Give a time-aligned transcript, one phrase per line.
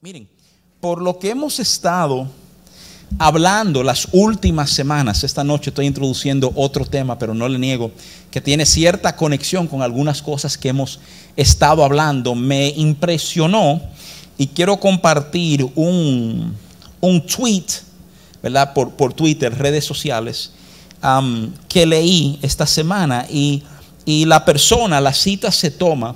[0.00, 0.28] Miren,
[0.80, 2.28] por lo que hemos estado
[3.18, 7.90] hablando las últimas semanas, esta noche estoy introduciendo otro tema, pero no le niego
[8.30, 11.00] que tiene cierta conexión con algunas cosas que hemos
[11.34, 13.82] estado hablando, me impresionó
[14.36, 16.54] y quiero compartir un,
[17.00, 17.66] un tweet,
[18.40, 18.72] ¿verdad?
[18.74, 20.52] Por, por Twitter, redes sociales,
[21.68, 23.64] que leí esta semana y,
[24.04, 26.14] y la persona, la cita se toma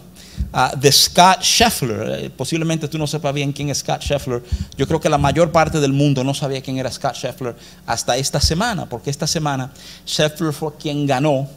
[0.53, 2.25] uh, de Scott Scheffler.
[2.25, 4.43] Eh, posiblemente tú no sepas bien quién es Scott Scheffler.
[4.77, 7.55] Yo creo que la mayor parte del mundo no sabía quién era Scott Scheffler
[7.87, 9.73] hasta esta semana, porque esta semana
[10.07, 11.49] Scheffler fue quien ganó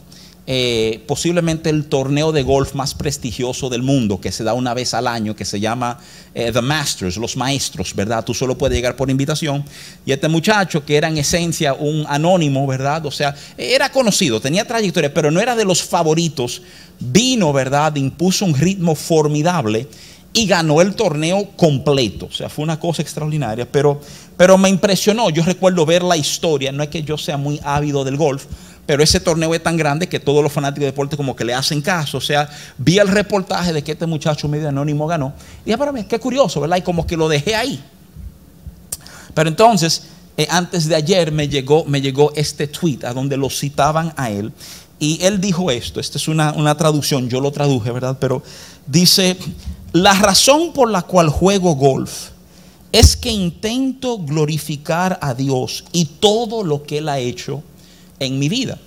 [0.48, 4.94] eh, posiblemente el torneo de golf más prestigioso del mundo, que se da una vez
[4.94, 5.98] al año, que se llama
[6.34, 8.24] eh, The Masters, los maestros, ¿verdad?
[8.24, 9.64] Tú solo puedes llegar por invitación.
[10.04, 13.04] Y este muchacho, que era en esencia un anónimo, ¿verdad?
[13.06, 16.62] O sea, era conocido, tenía trayectoria, pero no era de los favoritos,
[17.00, 17.96] vino, ¿verdad?
[17.96, 19.88] Impuso un ritmo formidable
[20.32, 22.26] y ganó el torneo completo.
[22.26, 24.00] O sea, fue una cosa extraordinaria, pero,
[24.36, 25.30] pero me impresionó.
[25.30, 28.44] Yo recuerdo ver la historia, no es que yo sea muy ávido del golf,
[28.86, 31.52] pero ese torneo es tan grande que todos los fanáticos de deporte como que le
[31.52, 32.18] hacen caso.
[32.18, 32.48] O sea,
[32.78, 35.34] vi el reportaje de que este muchacho medio anónimo ganó.
[35.64, 36.76] Y ya para mí, qué curioso, ¿verdad?
[36.76, 37.82] Y como que lo dejé ahí.
[39.34, 40.04] Pero entonces,
[40.36, 44.30] eh, antes de ayer me llegó, me llegó este tweet a donde lo citaban a
[44.30, 44.52] él.
[45.00, 48.16] Y él dijo esto, esta es una, una traducción, yo lo traduje, ¿verdad?
[48.20, 48.42] Pero
[48.86, 49.36] dice,
[49.92, 52.30] la razón por la cual juego golf
[52.92, 57.62] es que intento glorificar a Dios y todo lo que Él ha hecho
[58.18, 58.78] en mi vida.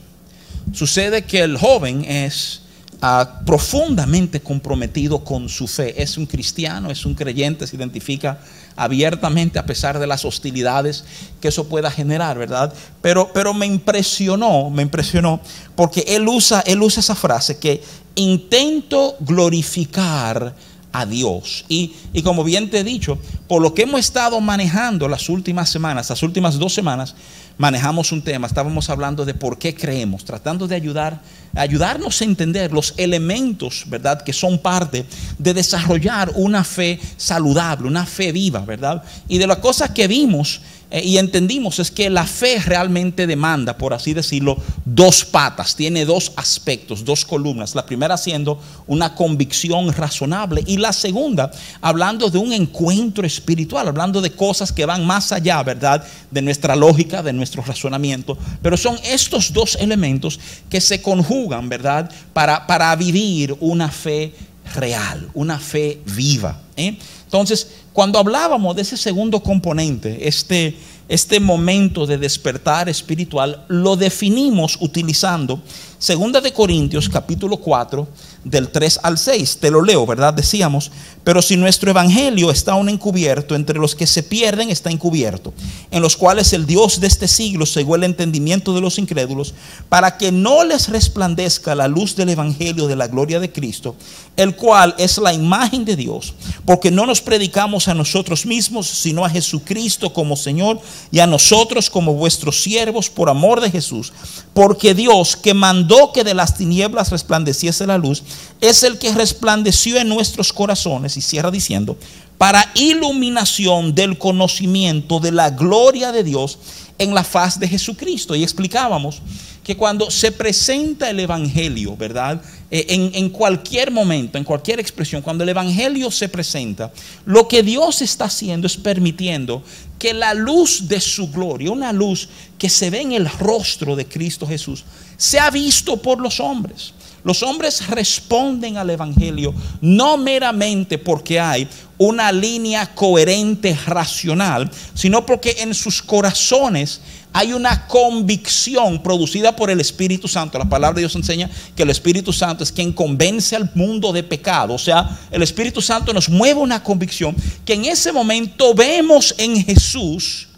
[0.74, 2.62] Sucede que el joven es
[3.02, 6.02] ah, profundamente comprometido con su fe.
[6.02, 8.40] Es un cristiano, es un creyente, se identifica
[8.76, 11.04] abiertamente a pesar de las hostilidades
[11.42, 12.74] que eso pueda generar, ¿verdad?
[13.02, 15.42] Pero, pero me impresionó, me impresionó,
[15.76, 17.82] porque él usa, él usa esa frase que
[18.16, 20.56] intento glorificar
[20.92, 21.66] a Dios.
[21.68, 25.70] Y, y, como bien te he dicho, por lo que hemos estado manejando las últimas
[25.70, 27.16] semanas, las últimas dos semanas,
[27.60, 31.22] manejamos un tema, estábamos hablando de por qué creemos, tratando de ayudar,
[31.56, 35.06] ayudarnos a entender los elementos, ¿verdad?, que son parte
[35.38, 39.04] de desarrollar una fe saludable, una fe viva, ¿verdad?
[39.28, 40.62] Y de las cosas que vimos
[40.92, 46.04] eh, y entendimos es que la fe realmente demanda, por así decirlo, dos patas, tiene
[46.04, 47.76] dos aspectos, dos columnas.
[47.76, 51.52] La primera siendo una convicción razonable y la segunda
[51.82, 56.04] hablando de un encuentro espiritual, hablando de cosas que van más allá, ¿verdad?
[56.32, 58.36] De nuestra lógica, de nuestro razonamiento.
[58.64, 60.40] Pero son estos dos elementos
[60.72, 61.39] que se conjugan,
[61.70, 62.12] ¿verdad?
[62.34, 64.34] Para, para vivir una fe
[64.76, 66.60] real, una fe viva.
[66.76, 66.98] ¿eh?
[67.26, 70.78] Entonces, cuando hablábamos de ese segundo componente, este,
[71.08, 75.62] este momento de despertar espiritual, lo definimos utilizando
[76.00, 78.08] 2 de Corintios capítulo 4
[78.46, 79.58] del 3 al 6.
[79.60, 80.34] Te lo leo, ¿verdad?
[80.34, 80.92] Decíamos,
[81.26, 85.54] pero si nuestro evangelio está aún encubierto, entre los que se pierden está encubierto,
[85.92, 89.54] en los cuales el Dios de este siglo cegó el entendimiento de los incrédulos,
[89.90, 93.96] para que no les resplandezca la luz del evangelio de la gloria de Cristo,
[94.38, 96.34] el cual es la imagen de Dios,
[96.66, 100.82] porque no nos predicamos a nosotros mismos, sino a Jesucristo como Señor
[101.12, 104.12] y a nosotros como vuestros siervos por amor de Jesús,
[104.54, 108.24] porque Dios que mandó que de las tinieblas resplandeciese la luz,
[108.62, 111.98] es el que resplandeció en nuestros corazones, y cierra diciendo,
[112.38, 116.58] para iluminación del conocimiento de la gloria de Dios
[116.98, 118.36] en la faz de Jesucristo.
[118.36, 119.22] Y explicábamos
[119.64, 122.42] que cuando se presenta el Evangelio, ¿verdad?
[122.72, 126.92] Eh, en, en, cualquier momento, en cualquier expresión, cuando el Evangelio se presenta,
[127.26, 129.64] lo que Dios está haciendo es permitiendo
[129.98, 132.30] que la luz de su gloria, una luz
[132.60, 134.84] que se ve en el rostro de Cristo Jesús,
[135.18, 136.94] sea visto por los hombres.
[137.24, 141.68] Los hombres responden al Evangelio no meramente porque hay
[141.98, 149.80] una línea coherente, racional, sino porque en sus corazones hay una convicción producida por el
[149.80, 150.58] Espíritu Santo.
[150.58, 154.24] La palabra de Dios enseña que el Espíritu Santo es quien convence al mundo de
[154.24, 154.74] pecado.
[154.74, 159.64] O sea, el Espíritu Santo nos mueve una convicción que en ese momento vemos en
[159.64, 160.49] Jesús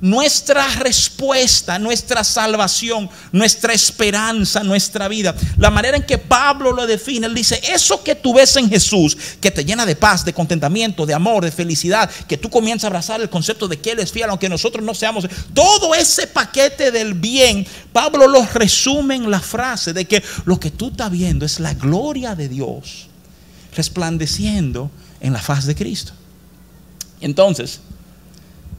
[0.00, 5.34] nuestra respuesta, nuestra salvación, nuestra esperanza, nuestra vida.
[5.56, 9.16] La manera en que Pablo lo define, él dice, eso que tú ves en Jesús,
[9.40, 12.86] que te llena de paz, de contentamiento, de amor, de felicidad, que tú comienzas a
[12.88, 16.90] abrazar el concepto de que Él es fiel, aunque nosotros no seamos, todo ese paquete
[16.90, 21.46] del bien, Pablo lo resume en la frase de que lo que tú estás viendo
[21.46, 23.08] es la gloria de Dios
[23.74, 24.90] resplandeciendo
[25.20, 26.12] en la faz de Cristo.
[27.20, 27.80] Entonces,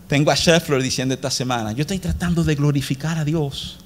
[0.07, 3.77] tengo a Scheffler diciendo esta semana, yo estoy tratando de glorificar a Dios.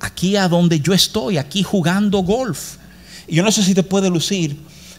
[0.00, 2.76] Aquí a donde yo estoy, aquí jugando golf.
[3.26, 4.56] Y yo no sé si te puede lucir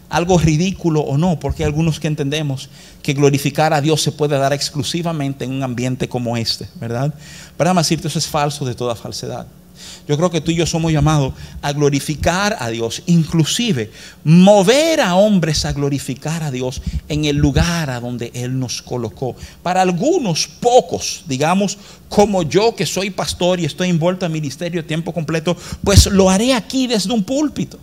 [0.10, 2.70] algo ridículo o no, porque hay algunos que entendemos
[3.02, 7.14] que glorificar a Dios se puede dar exclusivamente en un ambiente como este, ¿verdad?
[7.58, 9.48] Pero decirte, eso es falso de toda falsedad.
[10.08, 13.92] Yo creo que tú y yo somos llamados a glorificar a Dios, inclusive
[14.24, 19.36] mover a hombres a glorificar a Dios en el lugar a donde Él nos colocó.
[19.64, 21.78] Para algunos pocos, digamos,
[22.10, 26.54] como yo que soy pastor y estoy envuelto en ministerio tiempo completo, pues lo haré
[26.54, 27.80] aquí desde un púlpito.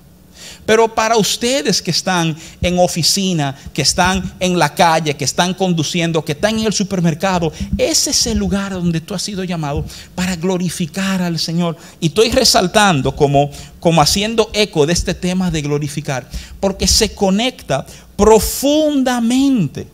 [0.66, 6.24] Pero para ustedes que están en oficina, que están en la calle, que están conduciendo,
[6.24, 9.84] que están en el supermercado, ese es el lugar donde tú has sido llamado
[10.14, 11.76] para glorificar al Señor.
[12.00, 13.50] Y estoy resaltando como,
[13.80, 16.28] como haciendo eco de este tema de glorificar,
[16.60, 17.86] porque se conecta
[18.16, 19.86] profundamente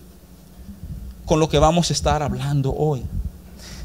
[1.25, 3.03] con lo que vamos a estar hablando hoy.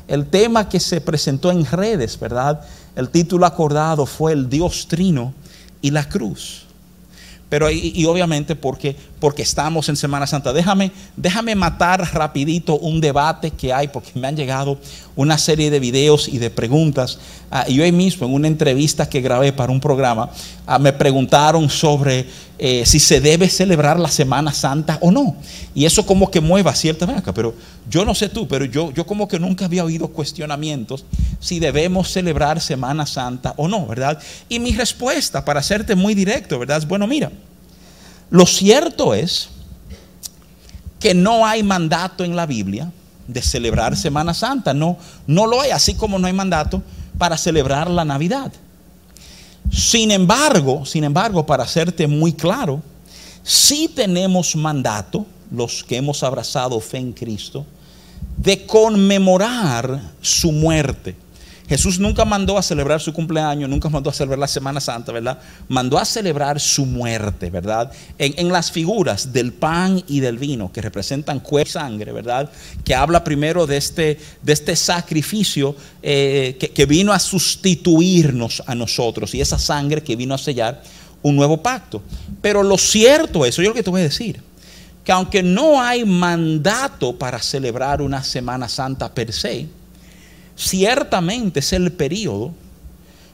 [0.07, 2.62] El tema que se presentó en redes, ¿verdad?
[2.95, 5.33] El título acordado fue el Dios Trino
[5.81, 6.64] y la cruz.
[7.50, 10.54] Pero y, obviamente porque, porque estamos en Semana Santa.
[10.54, 14.80] Déjame, déjame matar rapidito un debate que hay, porque me han llegado
[15.16, 17.19] una serie de videos y de preguntas.
[17.51, 20.30] Ah, y hoy mismo en una entrevista que grabé para un programa,
[20.66, 22.27] ah, me preguntaron sobre
[22.57, 25.36] eh, si se debe celebrar la Semana Santa o no.
[25.74, 27.33] Y eso como que mueva cierta vaca.
[27.33, 27.54] Pero
[27.89, 31.06] yo no sé tú, pero yo, yo como que nunca había oído cuestionamientos
[31.39, 34.19] si debemos celebrar Semana Santa o no, ¿verdad?
[34.48, 36.77] Y mi respuesta, para hacerte muy directo, ¿verdad?
[36.77, 37.31] Es bueno, mira.
[38.30, 39.50] Lo cierto es
[41.00, 42.92] que no hay mandato en la Biblia
[43.28, 44.74] de celebrar Semana Santa.
[44.74, 44.98] No,
[45.28, 46.81] no lo hay, así como no hay mandato
[47.18, 48.52] para celebrar la Navidad.
[49.72, 52.81] Sin embargo, sin embargo, para hacerte muy claro,
[53.44, 57.66] sí tenemos mandato, los que hemos abrazado fe en Cristo,
[58.38, 61.16] de conmemorar su muerte.
[61.69, 65.38] Jesús nunca mandó a celebrar su cumpleaños, nunca mandó a celebrar la Semana Santa, ¿verdad?
[65.68, 67.92] Mandó a celebrar su muerte, ¿verdad?
[68.18, 72.50] En, las figuras del pan y del vino, que representan cuerpo y sangre, ¿verdad?
[72.83, 78.74] Que habla primero de este, de este sacrificio eh, que, que vino a sustituirnos a
[78.74, 80.81] nosotros y esa sangre que vino a sellar
[81.21, 82.01] un nuevo pacto.
[82.42, 84.42] Pero lo cierto es, yo lo que te voy a decir,
[85.04, 89.68] que aunque no hay mandato para celebrar una Semana Santa per se,
[90.59, 92.53] ciertamente es el periodo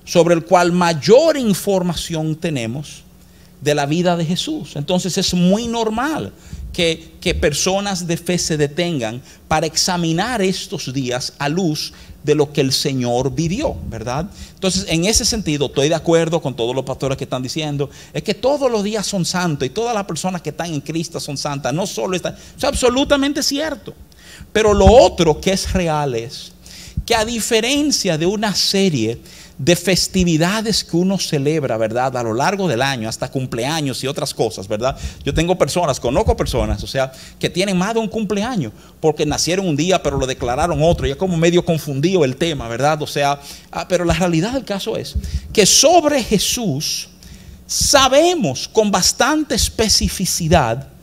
[0.06, 3.04] sobre el cual mayor información tenemos
[3.62, 4.76] de la vida de Jesús.
[4.76, 6.32] Entonces es muy normal
[6.72, 11.94] que, que, personas de fe se detengan para examinar estos días a luz
[12.24, 14.30] de lo que el Señor vivió, ¿verdad?
[14.54, 18.24] Entonces, en ese sentido, estoy de acuerdo con todos los pastores que están diciendo, es
[18.24, 21.38] que todos los días son santos y todas las personas que están en Cristo son
[21.38, 23.94] santas, no solo están, es absolutamente cierto.
[24.52, 26.55] Pero lo otro que es real es
[27.06, 29.20] que a diferencia de una serie
[29.58, 32.16] de festividades que uno celebra, ¿verdad?
[32.18, 34.98] A lo largo del año, hasta cumpleaños y otras cosas, ¿verdad?
[35.24, 39.68] Yo tengo personas, conozco personas, o sea, que tienen más de un cumpleaños porque nacieron
[39.68, 43.02] un día pero lo declararon otro, y es como medio confundido el tema, ¿verdad?
[43.02, 43.40] O sea,
[43.72, 45.16] ah, pero la realidad del caso es
[45.54, 47.10] que sobre Jesús
[47.66, 50.95] sabemos con bastante especificidad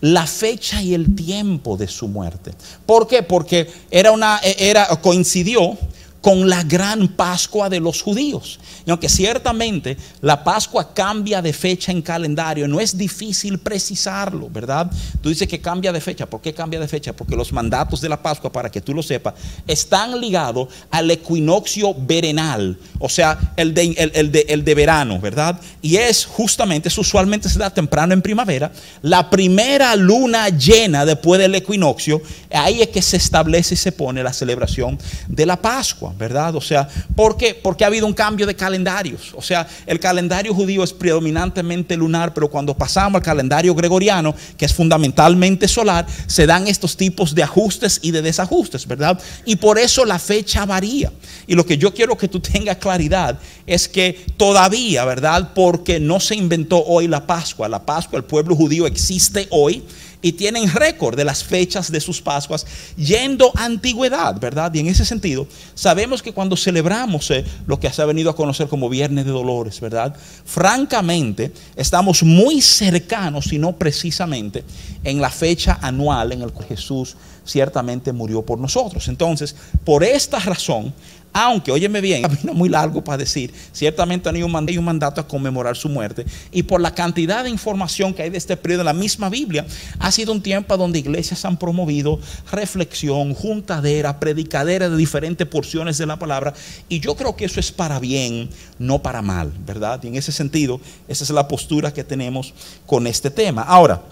[0.00, 2.52] la fecha y el tiempo de su muerte.
[2.86, 3.22] ¿Por qué?
[3.22, 5.76] Porque era una, era, coincidió
[6.20, 8.58] con la gran Pascua de los judíos.
[8.84, 14.90] Y aunque ciertamente la Pascua cambia de fecha en calendario, no es difícil precisarlo, ¿verdad?
[15.22, 16.26] Tú dices que cambia de fecha.
[16.26, 17.12] ¿Por qué cambia de fecha?
[17.12, 19.34] Porque los mandatos de la Pascua, para que tú lo sepas,
[19.66, 25.60] están ligados al equinoccio verenal, o sea, el de, el, de, el de verano, ¿verdad?
[25.82, 28.72] Y es justamente, usualmente se da temprano en primavera,
[29.02, 32.20] la primera luna llena después del equinoccio,
[32.50, 34.98] ahí es que se establece y se pone la celebración
[35.28, 36.07] de la Pascua.
[36.16, 36.54] ¿Verdad?
[36.54, 37.54] O sea, ¿por qué?
[37.54, 39.32] Porque ha habido un cambio de calendarios.
[39.34, 44.64] O sea, el calendario judío es predominantemente lunar, pero cuando pasamos al calendario gregoriano, que
[44.64, 49.20] es fundamentalmente solar, se dan estos tipos de ajustes y de desajustes, ¿verdad?
[49.44, 51.12] Y por eso la fecha varía.
[51.46, 55.52] Y lo que yo quiero que tú tengas claridad es que todavía, ¿verdad?
[55.54, 57.68] Porque no se inventó hoy la Pascua.
[57.68, 59.84] La Pascua, el pueblo judío existe hoy
[60.20, 64.72] y tienen récord de las fechas de sus Pascuas yendo a antigüedad, ¿verdad?
[64.74, 68.36] Y en ese sentido, sabemos que cuando celebramos eh, lo que se ha venido a
[68.36, 70.16] conocer como Viernes de Dolores, ¿verdad?
[70.44, 74.64] Francamente, estamos muy cercanos, y no precisamente,
[75.04, 79.08] en la fecha anual en la que Jesús ciertamente murió por nosotros.
[79.08, 80.92] Entonces, por esta razón,
[81.32, 85.76] Aunque, óyeme bien, camino muy largo para decir, ciertamente hay un, un mandato a conmemorar
[85.76, 86.24] su muerte.
[86.50, 89.66] Y por la cantidad de información que hay de este periodo en la misma Biblia,
[89.98, 92.18] ha sido un tiempo donde iglesias han promovido
[92.50, 96.54] reflexión, juntadera, predicadera de diferentes porciones de la palabra.
[96.88, 100.00] Y yo creo que eso es para bien, no para mal, ¿verdad?
[100.02, 102.54] Y en ese sentido, esa es la postura que tenemos
[102.86, 103.62] con este tema.
[103.62, 104.02] Ahora,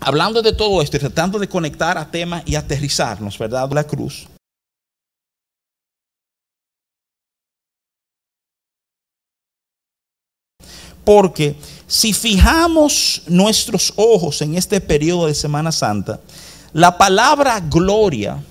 [0.00, 3.70] hablando de todo esto y tratando de conectar a temas y aterrizarnos, ¿verdad?
[3.72, 4.26] La cruz.
[11.04, 11.56] Porque
[11.86, 16.20] si fijamos nuestros ojos en este periodo de Semana Santa,
[16.72, 18.42] la palabra gloria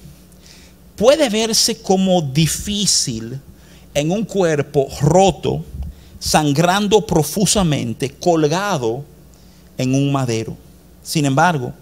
[0.96, 3.40] puede verse como difícil
[3.94, 5.64] en un cuerpo roto,
[6.20, 9.04] sangrando profusamente, colgado
[9.78, 10.56] en un madero.
[11.02, 11.74] Sin embargo,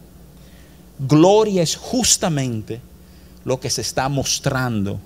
[0.98, 2.80] gloria es justamente
[3.44, 5.00] lo que se está mostrando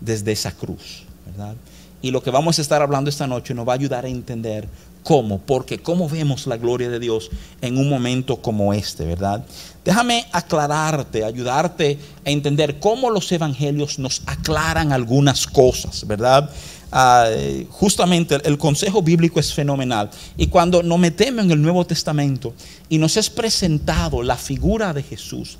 [0.00, 1.54] desde esa cruz, ¿verdad?
[2.02, 4.68] Y lo que vamos a estar hablando esta noche nos va a ayudar a entender
[5.02, 7.30] cómo, porque cómo vemos la gloria de Dios
[7.60, 9.44] en un momento como este, ¿verdad?
[9.84, 16.50] Déjame aclararte, ayudarte a entender cómo los evangelios nos aclaran algunas cosas, ¿verdad?
[16.92, 17.28] Ah,
[17.70, 20.10] justamente el, el, consejo bíblico es fenomenal.
[20.36, 22.52] Y cuando nos metemos en el Nuevo Testamento
[22.88, 25.56] y nos es presentado la figura de Jesús,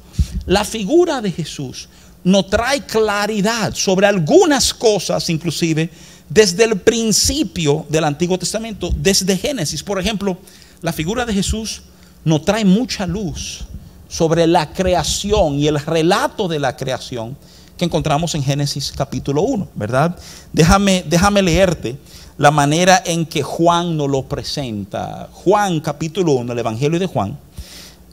[0.46, 1.88] la figura de Jesús
[2.24, 5.90] nos trae claridad sobre algunas cosas, inclusive,
[6.30, 9.82] desde el principio del Antiguo Testamento, desde Génesis.
[9.82, 10.38] Por ejemplo,
[10.80, 11.82] la figura de Jesús
[12.24, 13.64] nos trae mucha luz
[14.08, 17.36] sobre la creación y el relato de la creación
[17.76, 20.16] que encontramos en Génesis capítulo 1, ¿verdad?
[20.52, 21.96] Déjame, déjame leerte
[22.38, 25.28] la manera en que Juan nos lo presenta.
[25.32, 27.38] Juan capítulo 1, el Evangelio de Juan,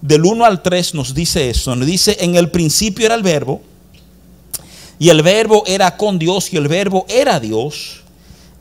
[0.02, 3.62] del 1 al 3 nos dice eso, nos dice, en el principio era el verbo,
[5.00, 8.04] y el verbo era con Dios, y el verbo era Dios,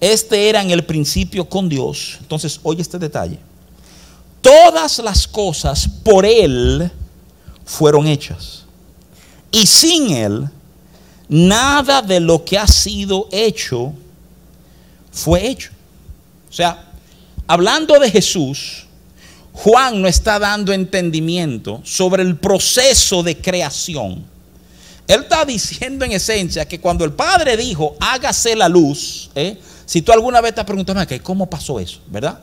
[0.01, 2.19] este era en el principio con Dios.
[2.21, 3.39] Entonces, oye este detalle.
[4.41, 6.91] Todas las cosas por Él
[7.65, 8.65] fueron hechas.
[9.51, 10.49] Y sin Él,
[11.29, 13.93] nada de lo que ha sido hecho
[15.11, 15.71] fue hecho.
[16.49, 16.85] O sea,
[17.47, 18.87] hablando de Jesús,
[19.53, 24.25] Juan no está dando entendimiento sobre el proceso de creación.
[25.09, 29.57] Él está diciendo en esencia que cuando el Padre dijo, hágase la luz, ¿eh?
[29.87, 32.01] Si tú alguna vez te has preguntado, ¿cómo pasó eso?
[32.09, 32.41] ¿Verdad?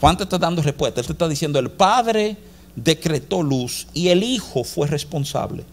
[0.00, 1.00] Juan te está dando respuesta.
[1.00, 2.36] Él te está diciendo, el Padre
[2.74, 5.64] decretó luz y el Hijo fue responsable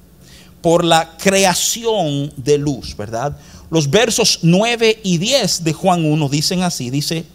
[0.62, 3.36] por la creación de luz, ¿verdad?
[3.72, 7.26] Los versos 9 y 10 de Juan 1 dicen así, dice,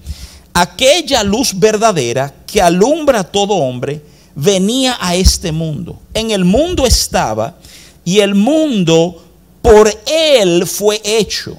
[0.54, 4.02] aquella luz verdadera que alumbra a todo hombre
[4.34, 5.98] venía a este mundo.
[6.14, 7.56] En el mundo estaba
[8.04, 9.24] y el mundo
[9.60, 11.58] por él fue hecho,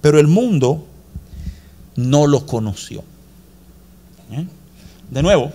[0.00, 0.87] pero el mundo
[1.98, 3.02] no lo conoció.
[4.30, 4.46] ¿Eh?
[5.10, 5.50] De nuevo,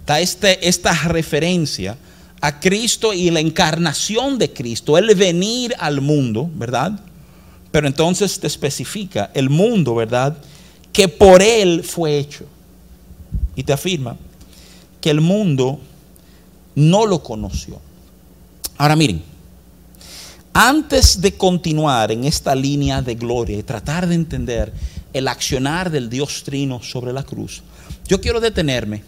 [0.00, 1.96] está este, esta referencia
[2.42, 7.00] a Cristo y la encarnación de Cristo, el venir al mundo, ¿verdad?
[7.70, 10.36] Pero entonces te especifica el mundo, ¿verdad?
[10.92, 12.44] Que por Él fue hecho.
[13.56, 14.16] Y te afirma
[15.00, 15.80] que el mundo
[16.74, 17.80] no lo conoció.
[18.76, 19.22] Ahora miren,
[20.52, 24.72] antes de continuar en esta línea de gloria y tratar de entender
[25.12, 27.62] el accionar del Dios Trino sobre la cruz,
[28.06, 29.02] yo quiero detenerme,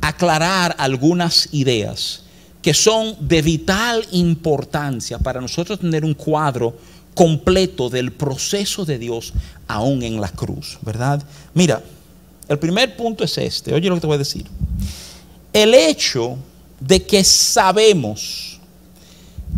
[0.00, 2.22] aclarar algunas ideas
[2.62, 6.76] que son de vital importancia para nosotros tener un cuadro
[7.14, 9.32] completo del proceso de Dios
[9.68, 11.22] aún en la cruz, ¿verdad?
[11.54, 11.82] Mira,
[12.48, 14.46] el primer punto es este, oye lo que te voy a decir.
[15.52, 16.36] El hecho
[16.80, 18.60] de que sabemos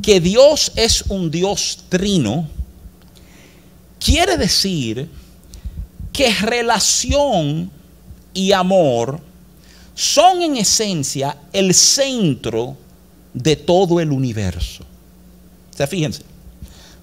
[0.03, 2.49] que Dios es un Dios trino,
[3.99, 5.09] quiere decir
[6.19, 7.71] que relación
[8.35, 9.21] y amor
[9.95, 12.77] son en esencia el centro
[13.33, 14.83] de todo el universo.
[15.73, 16.23] O sea, fíjense,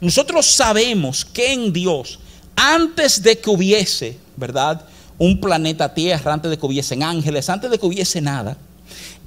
[0.02, 2.20] nosotros sabemos que en Dios,
[2.58, 4.86] antes de que hubiese, ¿verdad?
[5.18, 8.58] Un planeta Tierra, antes de que hubiesen ángeles, antes de que hubiese nada,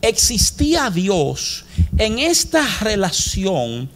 [0.02, 1.64] existía Dios
[1.96, 3.88] en esta relación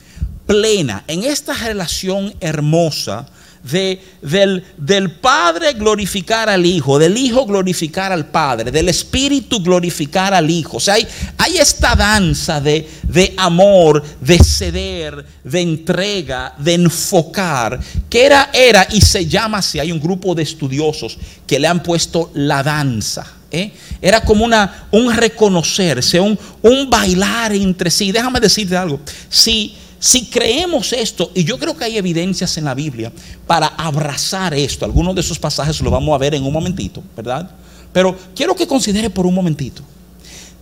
[0.47, 3.27] plena, en esta relación hermosa
[3.63, 10.51] del, del, Padre glorificar al Hijo, del Hijo glorificar al Padre, del Espíritu glorificar al
[10.51, 10.79] Hijo.
[10.79, 11.07] O sea, hay,
[11.39, 17.79] hay esta danza de, de, amor, de ceder, de entrega, de enfocar,
[18.11, 19.79] que era, era y se llama así.
[19.79, 21.17] Hay un grupo de estudiosos
[21.47, 23.25] que le han puesto la danza.
[23.51, 23.71] ¿eh?
[24.01, 28.11] Era como una, un reconocerse, un, un bailar entre sí.
[28.11, 29.01] Déjame decirte algo.
[29.29, 33.13] Si si creemos esto, y yo creo que hay evidencias en la Biblia
[33.47, 37.49] para abrazar esto, algunos de esos pasajes lo vamos a ver en un momentito, ¿verdad?
[37.93, 39.85] Pero quiero que considere por un momentito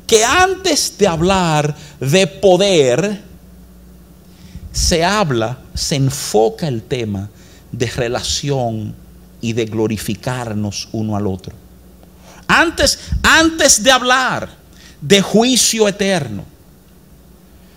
[0.06, 3.22] que antes de hablar de poder,
[4.72, 7.30] se habla, se enfoca el tema
[7.72, 8.94] de relación
[9.40, 11.54] y de glorificarnos uno al otro.
[12.46, 14.50] Antes, antes de hablar
[15.00, 16.44] de juicio eterno,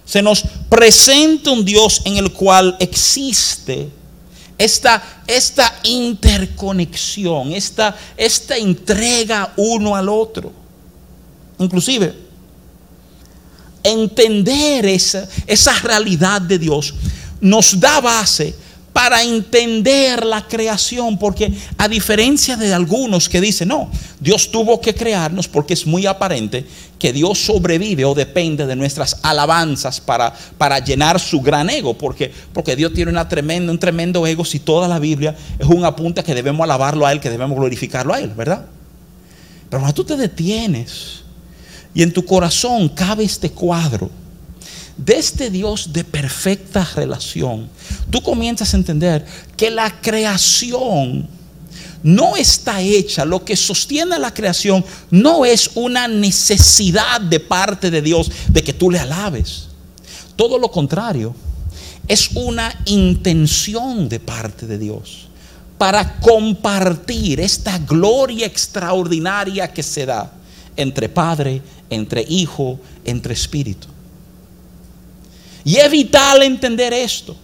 [0.05, 3.89] se nos presenta un Dios en el cual existe
[4.57, 10.51] esta, esta interconexión, esta, esta entrega uno al otro.
[11.59, 12.13] Inclusive,
[13.83, 16.93] entender esa, esa realidad de Dios
[17.41, 18.55] nos da base
[18.93, 24.93] para entender la creación, porque a diferencia de algunos que dicen, no, Dios tuvo que
[24.93, 26.65] crearnos porque es muy aparente
[26.99, 32.31] que Dios sobrevive o depende de nuestras alabanzas para, para llenar su gran ego, porque,
[32.53, 36.23] porque Dios tiene una tremenda, un tremendo ego si toda la Biblia es un apunte
[36.23, 38.67] que debemos alabarlo a Él, que debemos glorificarlo a Él, ¿verdad?
[39.69, 41.23] Pero cuando tú te detienes
[41.95, 44.09] y en tu corazón cabe este cuadro,
[44.97, 47.69] de este Dios de perfecta relación,
[48.09, 49.25] tú comienzas a entender
[49.57, 51.27] que la creación
[52.03, 58.01] no está hecha, lo que sostiene la creación no es una necesidad de parte de
[58.01, 59.69] Dios de que tú le alabes.
[60.35, 61.33] Todo lo contrario,
[62.07, 65.27] es una intención de parte de Dios
[65.77, 70.31] para compartir esta gloria extraordinaria que se da
[70.75, 73.92] entre Padre, entre Hijo, entre Espíritu.
[75.65, 77.35] Y es vital entender esto.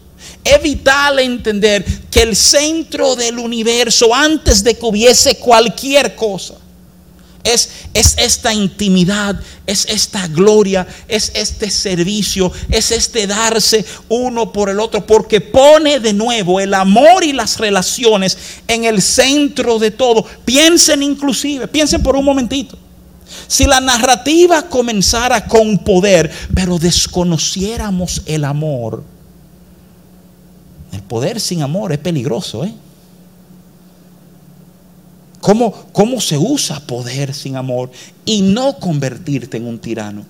[0.43, 6.55] Es vital entender que el centro del universo, antes de que hubiese cualquier cosa,
[7.43, 14.69] es, es, esta intimidad, es esta gloria, es este servicio, es este darse uno por
[14.69, 19.91] el otro, porque pone de nuevo el amor y las relaciones en el centro de
[19.91, 20.25] todo.
[20.45, 22.77] Piensen inclusive, piensen por un momentito.
[23.47, 29.03] Si la narrativa comenzara con poder, pero desconociéramos el amor,
[30.91, 32.73] el poder sin amor es peligroso, ¿eh?
[35.41, 37.91] ¿Cómo, ¿Cómo se usa poder sin amor
[38.25, 40.25] y no convertirte en un tirano?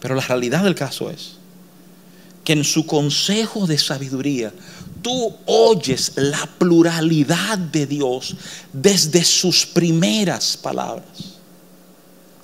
[0.00, 1.36] Pero la realidad del caso es
[2.42, 4.52] que en su consejo de sabiduría
[5.04, 8.34] tú oyes la pluralidad de Dios
[8.72, 11.04] desde sus primeras palabras.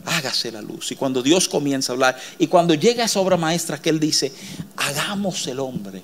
[0.04, 0.92] Hágase la luz.
[0.92, 4.32] Y cuando Dios comienza a hablar, y cuando llega esa obra maestra que Él dice,
[4.76, 6.02] hagamos el hombre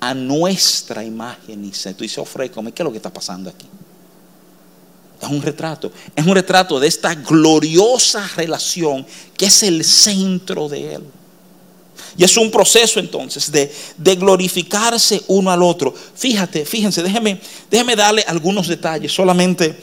[0.00, 1.94] a nuestra imagen y se.
[1.94, 3.66] Tú dices, ofrezco, ¿qué es lo que está pasando aquí?
[5.22, 10.94] Es un retrato, es un retrato de esta gloriosa relación que es el centro de
[10.94, 11.04] Él.
[12.18, 15.94] Y es un proceso entonces de, glorificarse uno al otro.
[16.16, 19.78] Fíjate, fíjense, déjeme, déjeme darle algunos detalles solamente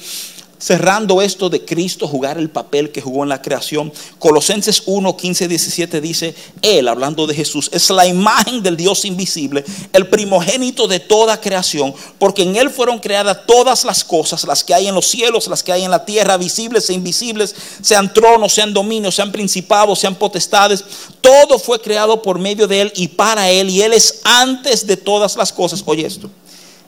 [0.65, 3.93] cerrando esto de Cristo jugar el papel que jugó en la creación.
[4.17, 9.63] Colosenses 1, 15, 17 dice, Él, hablando de Jesús, es la imagen del Dios invisible,
[9.93, 14.73] el primogénito de toda creación, porque en Él fueron creadas todas las cosas, las que
[14.73, 18.51] hay en los cielos, las que hay en la tierra, visibles e invisibles, sean tronos,
[18.51, 20.83] sean dominios, sean principados, sean potestades.
[21.21, 24.97] Todo fue creado por medio de Él y para Él, y Él es antes de
[24.97, 25.83] todas las cosas.
[25.85, 26.27] Oye esto.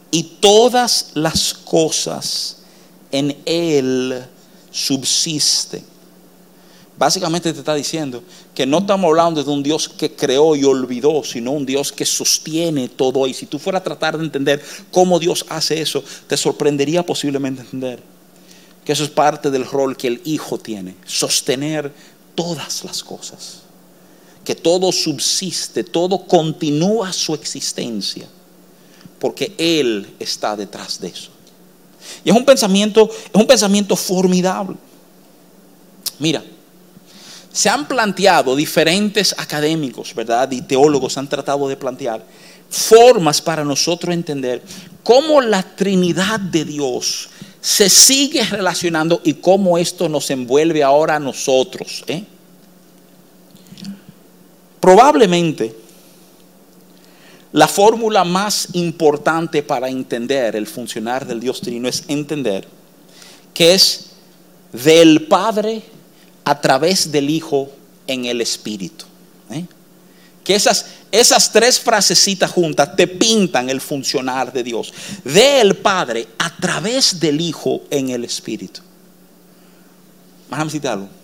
[0.10, 2.57] Y todas las cosas
[3.12, 4.26] en Él
[4.72, 5.84] subsiste.
[6.98, 8.24] Básicamente te está diciendo
[8.56, 12.06] que no estamos hablando de un Dios que creó y olvidó, sino un Dios que
[12.06, 13.28] sostiene todo.
[13.28, 17.62] Y si tú fueras a tratar de entender cómo Dios hace eso, te sorprendería posiblemente
[17.62, 18.02] entender
[18.84, 21.94] que eso es parte del rol que el Hijo tiene, sostener
[22.34, 23.60] todas las cosas,
[24.44, 28.28] que todo subsiste, todo continúa su existencia,
[29.20, 31.37] porque Él está detrás de eso.
[32.24, 34.76] Y es un pensamiento, es un pensamiento formidable.
[36.20, 36.44] Mira,
[37.52, 40.52] se han planteado diferentes académicos, ¿verdad?
[40.52, 42.24] Y teólogos han tratado de plantear
[42.70, 44.62] formas para nosotros entender
[45.04, 47.30] cómo la Trinidad de Dios
[47.62, 52.04] se sigue relacionando y cómo esto nos envuelve ahora a nosotros.
[52.08, 52.24] ¿eh?
[54.80, 55.76] Probablemente
[57.58, 62.68] la fórmula más importante para entender el funcionar del Dios Trino es entender
[63.52, 64.12] que es
[64.72, 65.82] del Padre
[66.44, 67.72] a través del Hijo
[68.06, 69.06] en el Espíritu.
[69.50, 69.66] ¿eh?
[70.44, 74.94] Que esas, esas tres frasecitas juntas te pintan el funcionar de Dios.
[75.24, 78.82] Del Padre a través del Hijo en el Espíritu.
[80.52, 81.17] Déjame citarlo.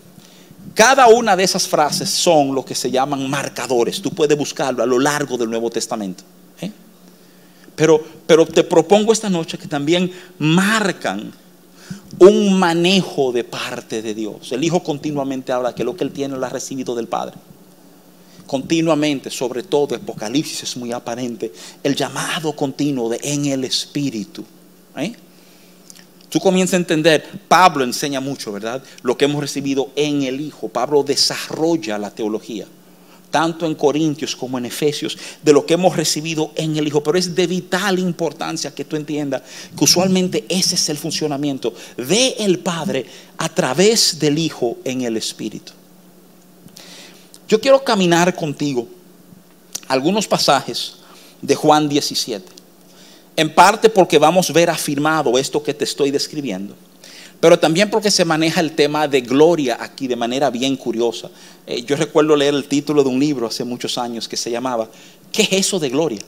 [0.74, 4.02] Cada una de esas frases son lo que se llaman marcadores.
[4.02, 6.24] Tú puedes buscarlo a lo largo del Nuevo Testamento.
[6.62, 6.72] ¿eh?
[7.76, 11.32] Pero, pero te propongo esta noche que también marcan
[12.20, 14.52] un manejo de parte de Dios.
[14.52, 17.36] El Hijo continuamente habla que lo que Él tiene lo ha recibido del Padre.
[18.48, 24.44] Continuamente, sobre todo Apocalipsis es muy aparente, el llamado continuo de en el Espíritu.
[24.98, 25.14] ¿eh?
[26.34, 28.82] Tú comienzas a entender, Pablo enseña mucho, ¿verdad?
[29.04, 30.68] Lo que hemos recibido en el Hijo.
[30.68, 32.66] Pablo desarrolla la teología,
[33.30, 37.04] tanto en Corintios como en Efesios, de lo que hemos recibido en el Hijo.
[37.04, 39.44] Pero es de vital importancia que tú entiendas
[39.78, 43.06] que usualmente ese es el funcionamiento de el Padre
[43.38, 45.72] a través del Hijo en el Espíritu.
[47.48, 48.88] Yo quiero caminar contigo
[49.88, 50.96] algunos pasajes
[51.44, 52.53] de Juan 17.
[53.36, 56.76] En parte porque vamos a ver afirmado esto que te estoy describiendo,
[57.40, 61.30] pero también porque se maneja el tema de gloria aquí de manera bien curiosa.
[61.66, 64.88] Eh, yo recuerdo leer el título de un libro hace muchos años que se llamaba
[65.32, 66.22] ¿Qué es eso de gloria?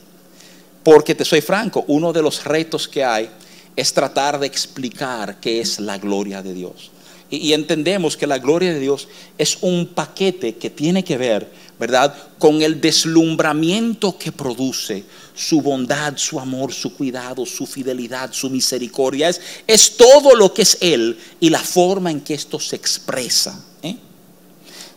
[0.83, 3.29] Porque te soy franco, uno de los retos que hay
[3.75, 6.91] es tratar de explicar qué es la gloria de Dios.
[7.29, 12.15] Y, entendemos que la gloria de Dios es un paquete que tiene que ver, ¿verdad?,
[12.37, 15.03] con el deslumbramiento que produce
[15.35, 19.29] su bondad, su amor, su cuidado, su fidelidad, su misericordia.
[19.67, 23.59] Es, todo lo que es Él y la forma en que esto se expresa.
[23.83, 23.97] ¿eh?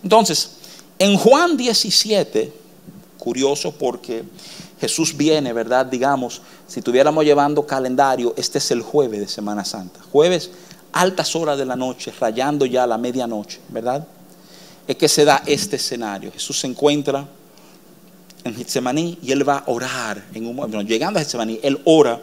[0.03, 0.51] Entonces,
[0.99, 2.53] en Juan 17,
[3.19, 4.23] curioso porque
[4.81, 5.85] Jesús viene, ¿verdad?
[5.85, 10.01] Digamos, si estuviéramos llevando calendario, este es el jueves de Semana Santa.
[10.13, 10.51] Jueves
[10.93, 14.07] altas horas de la noche, rayando ya la medianoche, ¿verdad?
[14.87, 16.33] Es que se da este escenario.
[16.33, 17.29] Jesús se encuentra
[18.45, 20.81] en Getsemaní y él va a orar en un momento.
[20.83, 22.21] llegando a Getsemaní, él ora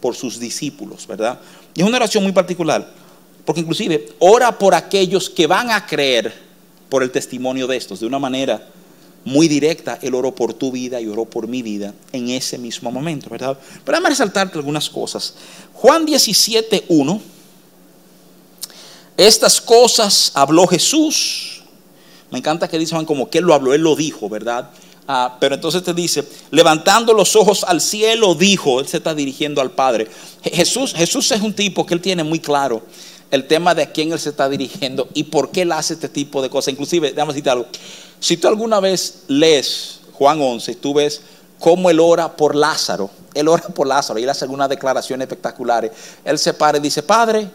[0.00, 1.38] por sus discípulos, ¿verdad?
[1.74, 2.92] Y es una oración muy particular,
[3.44, 6.32] porque inclusive ora por aquellos que van a creer
[6.88, 8.68] por el testimonio de estos, de una manera
[9.24, 12.90] muy directa, él oró por tu vida y oró por mi vida en ese mismo
[12.90, 13.56] momento, ¿verdad?
[13.84, 15.34] Pero déjame resaltarte algunas cosas.
[15.72, 17.32] Juan 17, 1
[19.16, 21.62] estas cosas habló Jesús.
[22.30, 24.70] Me encanta que dicen como que Él lo habló, Él lo dijo, ¿verdad?
[25.08, 29.60] Ah, pero entonces te dice, levantando los ojos al cielo, dijo, Él se está dirigiendo
[29.60, 30.06] al Padre.
[30.42, 32.82] Jesús, Jesús es un tipo que Él tiene muy claro
[33.32, 36.08] el tema de a quién Él se está dirigiendo y por qué Él hace este
[36.08, 36.72] tipo de cosas.
[36.72, 37.66] Inclusive, déjame decirte algo,
[38.20, 41.20] si tú alguna vez lees Juan 11, tú ves
[41.58, 45.90] cómo Él ora por Lázaro, Él ora por Lázaro y Él hace algunas declaraciones espectaculares.
[46.24, 47.50] Él se para y dice, Padre,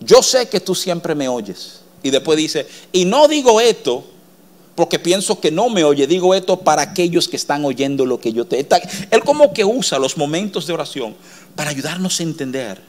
[0.00, 1.80] yo sé que tú siempre me oyes.
[2.02, 4.04] Y después dice, y no digo esto
[4.74, 8.32] porque pienso que no me oye, digo esto para aquellos que están oyendo lo que
[8.32, 8.66] yo te...
[9.10, 11.14] Él como que usa los momentos de oración
[11.54, 12.80] para ayudarnos a entender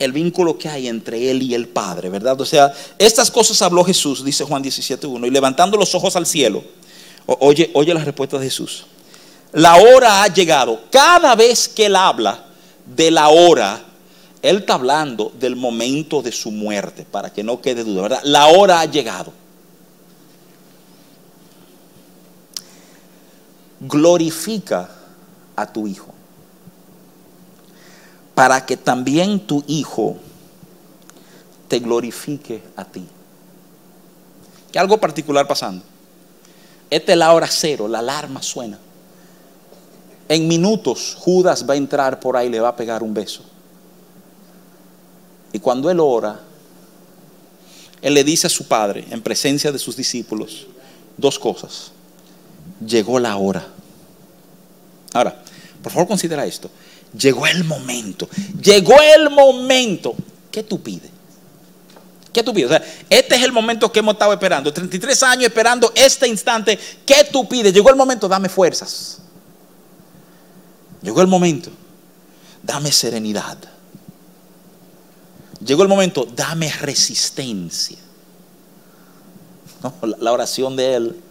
[0.00, 2.40] el vínculo que hay entre él y el Padre, ¿verdad?
[2.40, 6.64] O sea, estas cosas habló Jesús, dice Juan 17.1, y levantando los ojos al cielo,
[7.26, 8.86] oye, oye la respuesta de Jesús.
[9.52, 10.80] La hora ha llegado.
[10.90, 12.46] Cada vez que él habla
[12.86, 13.84] de la hora,
[14.42, 18.20] él está hablando del momento de su muerte, para que no quede duda, ¿verdad?
[18.24, 19.32] La hora ha llegado.
[23.80, 24.88] Glorifica
[25.56, 26.12] a tu hijo,
[28.34, 30.16] para que también tu hijo
[31.68, 33.06] te glorifique a ti.
[34.72, 35.84] ¿Qué algo particular pasando?
[36.90, 38.78] Esta es la hora cero, la alarma suena.
[40.28, 43.42] En minutos Judas va a entrar por ahí le va a pegar un beso.
[45.52, 46.40] Y cuando él ora,
[48.02, 50.66] él le dice a su padre, en presencia de sus discípulos,
[51.16, 51.92] dos cosas.
[52.84, 53.66] Llegó la hora.
[55.12, 55.42] Ahora,
[55.82, 56.70] por favor considera esto.
[57.16, 58.28] Llegó el momento.
[58.62, 60.14] Llegó el momento.
[60.50, 61.10] ¿Qué tú pides?
[62.32, 62.80] ¿Qué tú pides?
[63.08, 64.72] Este es el momento que hemos estado esperando.
[64.72, 66.78] 33 años esperando este instante.
[67.04, 67.72] ¿Qué tú pides?
[67.72, 69.18] Llegó el momento, dame fuerzas.
[71.02, 71.70] Llegó el momento,
[72.62, 73.58] dame serenidad.
[75.64, 77.98] Llegó el momento, dame resistencia.
[80.18, 81.22] la oración de él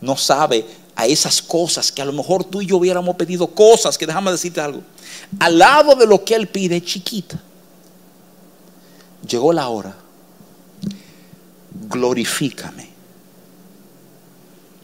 [0.00, 3.96] no sabe a esas cosas que a lo mejor tú y yo hubiéramos pedido cosas
[3.96, 4.82] que déjame decirte algo.
[5.38, 7.40] Al lado de lo que él pide, chiquita.
[9.28, 9.96] Llegó la hora.
[11.88, 12.88] Glorifícame.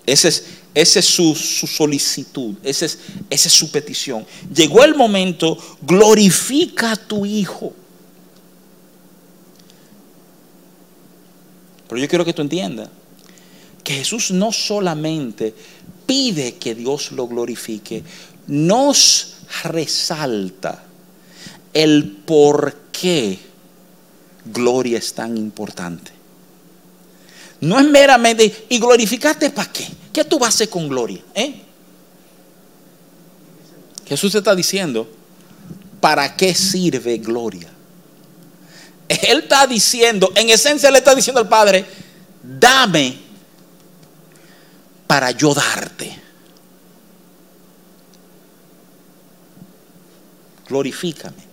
[0.07, 2.99] Esa es, ese es su, solicitud, esa es,
[3.31, 4.27] esa es su petición.
[4.55, 7.73] Llegó el momento, glorifica a tu hijo.
[11.89, 12.89] Pero yo quiero que tú entiendas
[13.85, 15.55] que Jesús no solamente
[16.07, 18.03] pide que Dios lo glorifique,
[18.47, 20.83] nos resalta
[21.73, 23.39] el por qué
[24.47, 26.13] gloria es tan importante.
[27.61, 29.87] no es meramente, ¿y glorificarte para qué?
[30.13, 31.23] ¿Qué tú vas a hacer con gloria?
[31.35, 31.63] ¿Eh?
[34.07, 35.09] Jesús está diciendo,
[36.01, 37.69] ¿para qué sirve gloria?
[39.09, 41.87] Él está diciendo, en esencia le está diciendo al Padre,
[42.43, 43.24] dame
[45.15, 46.13] para yo darte.
[50.69, 51.45] Glorifícame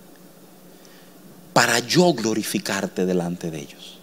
[1.54, 4.00] para yo glorificarte delante de ellos.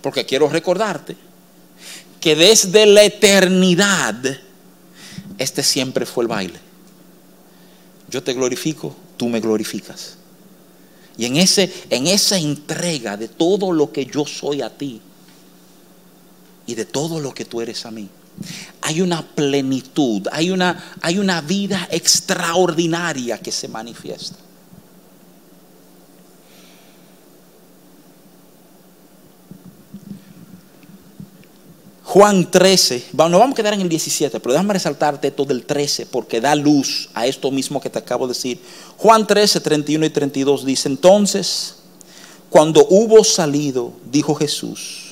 [0.00, 1.18] Porque quiero recordarte
[2.18, 4.24] que desde la eternidad
[5.36, 6.58] este siempre fue el baile.
[8.08, 10.16] Yo te glorifico, tú me glorificas.
[11.18, 15.02] Y en, ese, en esa entrega de todo lo que yo soy a ti
[16.66, 18.08] y de todo lo que tú eres a mí,
[18.82, 24.36] hay una plenitud, hay una, hay una vida extraordinaria que se manifiesta.
[32.16, 36.06] Juan 13, nos vamos a quedar en el 17, pero déjame resaltarte todo el 13
[36.06, 38.58] porque da luz a esto mismo que te acabo de decir.
[38.96, 41.74] Juan 13, 31 y 32 dice, entonces,
[42.48, 45.05] cuando hubo salido, dijo Jesús,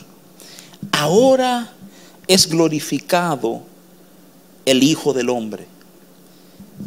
[0.92, 1.72] ahora
[2.26, 3.62] es glorificado
[4.64, 5.66] el Hijo del Hombre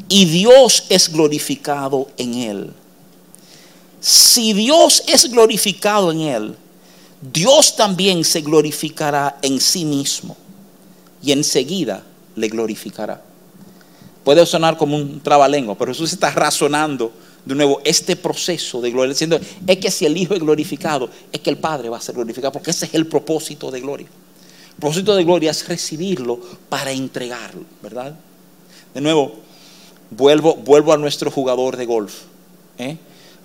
[0.09, 2.73] y Dios es glorificado en él.
[3.99, 6.55] Si Dios es glorificado en él,
[7.21, 10.37] Dios también se glorificará en sí mismo
[11.21, 12.03] y enseguida
[12.35, 13.21] le glorificará.
[14.23, 17.11] Puede sonar como un trabalengua, pero Jesús está razonando
[17.47, 21.39] de nuevo este proceso de gloria, diciendo, es que si el Hijo es glorificado, es
[21.39, 24.07] que el Padre va a ser glorificado, porque ese es el propósito de gloria.
[24.07, 28.13] El propósito de gloria es recibirlo para entregarlo, ¿verdad?
[28.93, 29.35] De nuevo,
[30.11, 32.23] vuelvo, vuelvo a nuestro jugador de golf.
[32.77, 32.97] ¿eh?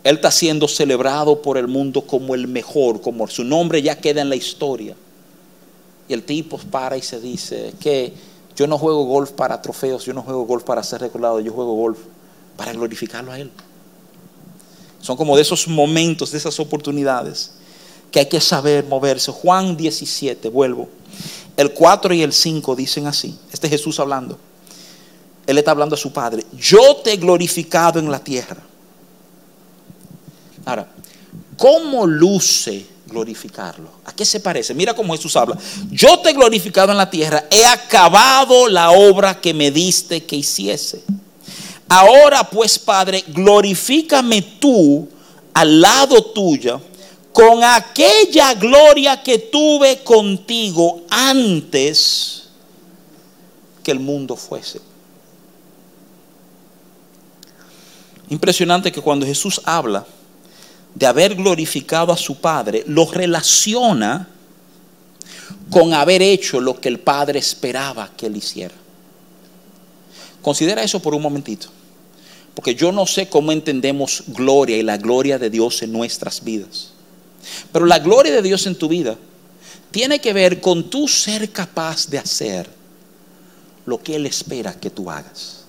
[0.03, 4.21] Él está siendo celebrado por el mundo como el mejor, como su nombre ya queda
[4.21, 4.97] en la historia.
[6.09, 8.13] Y el tipo para y se dice que
[8.57, 11.75] yo no juego golf para trofeos, yo no juego golf para ser recordado, yo juego
[11.75, 11.99] golf
[12.57, 13.53] para glorificarlo a Él.
[15.03, 17.53] Son como de esos momentos, de esas oportunidades
[18.11, 19.31] que hay que saber moverse.
[19.31, 20.89] Juan 17, vuelvo.
[21.59, 23.39] El 4 y el 5 dicen así.
[23.53, 24.39] Este es Jesús hablando.
[25.47, 26.47] Él está hablando a su Padre.
[26.57, 28.63] Yo te he glorificado en la tierra
[30.65, 30.87] Ahora,
[31.57, 33.91] ¿cómo luce glorificarlo?
[34.05, 34.75] ¿A qué se parece?
[34.75, 35.59] Mira cómo Jesús habla.
[35.91, 40.37] Yo te he glorificado en la tierra, he acabado la obra que me diste que
[40.37, 41.03] hiciese.
[41.95, 45.07] Ahora pues, Padre, glorifícame tú
[45.53, 46.81] al lado tuyo
[47.35, 52.45] con aquella gloria que tuve contigo antes
[53.83, 54.81] que el mundo fuese.
[58.31, 60.07] Impresionante que cuando Jesús habla,
[60.95, 64.31] de haber glorificado a su Padre, lo relaciona
[65.71, 68.75] con haber hecho lo que el Padre esperaba que él hiciera.
[70.41, 71.69] Considera eso por un momentito,
[72.55, 76.93] porque yo no sé cómo entendemos gloria y la gloria de Dios en nuestras vidas,
[77.73, 79.17] pero la gloria de Dios en tu vida
[79.91, 82.69] tiene que ver con tú ser capaz de hacer
[83.85, 85.65] lo que Él espera que tú hagas.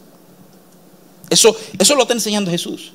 [1.29, 2.91] Eso, eso lo está enseñando Jesús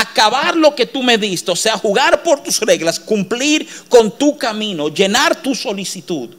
[0.00, 4.36] acabar lo que tú me diste, o sea, jugar por tus reglas, cumplir con tu
[4.36, 6.30] camino, llenar tu solicitud.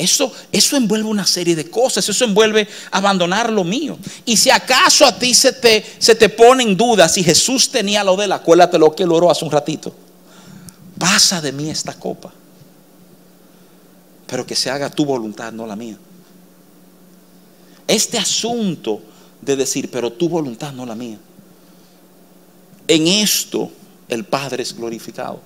[0.00, 3.98] Eso, eso envuelve una serie de cosas, eso envuelve abandonar lo mío.
[4.24, 8.02] Y si acaso a ti se te, se te pone en duda si Jesús tenía
[8.02, 9.94] lo de él, acuérdate lo que él oró hace un ratito.
[10.98, 12.32] Pasa de mí esta copa,
[14.26, 15.96] pero que se haga tu voluntad, no la mía.
[17.86, 19.02] Este asunto
[19.40, 21.18] de decir, pero tu voluntad, no la mía
[22.90, 23.70] en esto
[24.08, 25.40] el Padre es glorificado.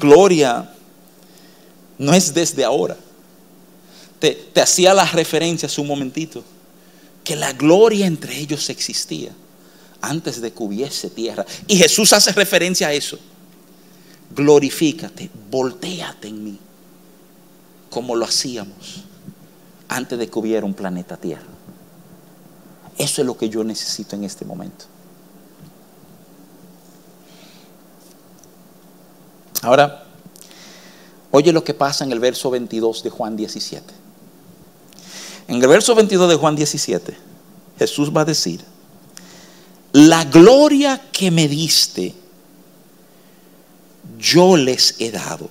[0.00, 0.68] Gloria
[1.98, 2.96] no es desde ahora.
[4.18, 6.42] Te, hacía la referencia hace un momentito,
[7.22, 9.32] que la gloria entre ellos existía
[10.00, 11.44] antes de que hubiese tierra.
[11.66, 13.18] Y Jesús hace referencia a eso.
[14.34, 16.58] Glorifícate, volteate en mí,
[17.90, 19.04] como lo hacíamos
[19.88, 21.42] antes de que hubiera un planeta Tierra.
[22.96, 24.84] Eso es lo que yo necesito en este momento.
[29.62, 30.04] Ahora,
[31.30, 33.94] oye lo que pasa en el verso 22 de Juan 17.
[35.48, 37.16] En el verso 22 de Juan 17,
[37.78, 38.60] Jesús va a decir,
[39.92, 42.14] la gloria que me diste,
[44.18, 45.48] yo les he dado,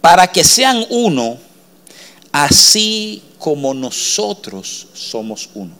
[0.00, 1.38] para que sean uno,
[2.32, 5.72] así como nosotros somos uno.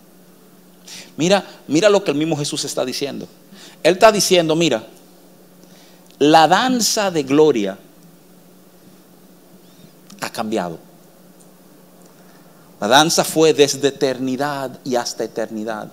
[1.16, 3.26] Mira, mira lo que el mismo Jesús está diciendo.
[3.82, 4.86] Él está diciendo, mira,
[6.18, 7.78] la danza de gloria
[10.24, 10.78] ha cambiado.
[12.80, 15.90] La danza fue desde eternidad y hasta eternidad.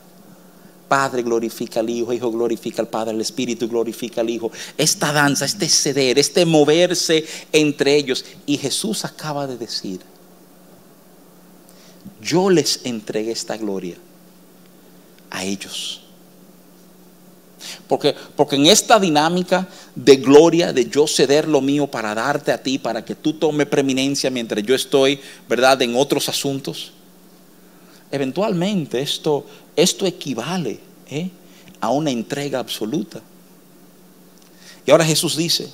[0.87, 4.51] Padre glorifica al Hijo, Hijo glorifica al Padre, el Espíritu glorifica al Hijo.
[4.77, 8.25] Esta danza, este ceder, este moverse entre ellos.
[8.45, 10.01] Y Jesús acaba de decir,
[12.21, 13.95] yo les entregué esta gloria
[15.29, 16.01] a ellos.
[17.87, 22.61] Porque, porque en esta dinámica de gloria, de yo ceder lo mío para darte a
[22.61, 26.93] ti, para que tú tome preeminencia mientras yo estoy, ¿verdad?, en otros asuntos.
[28.11, 29.45] Eventualmente esto,
[29.75, 31.29] esto equivale ¿eh?
[31.79, 33.21] a una entrega absoluta.
[34.85, 35.69] Y ahora Jesús dice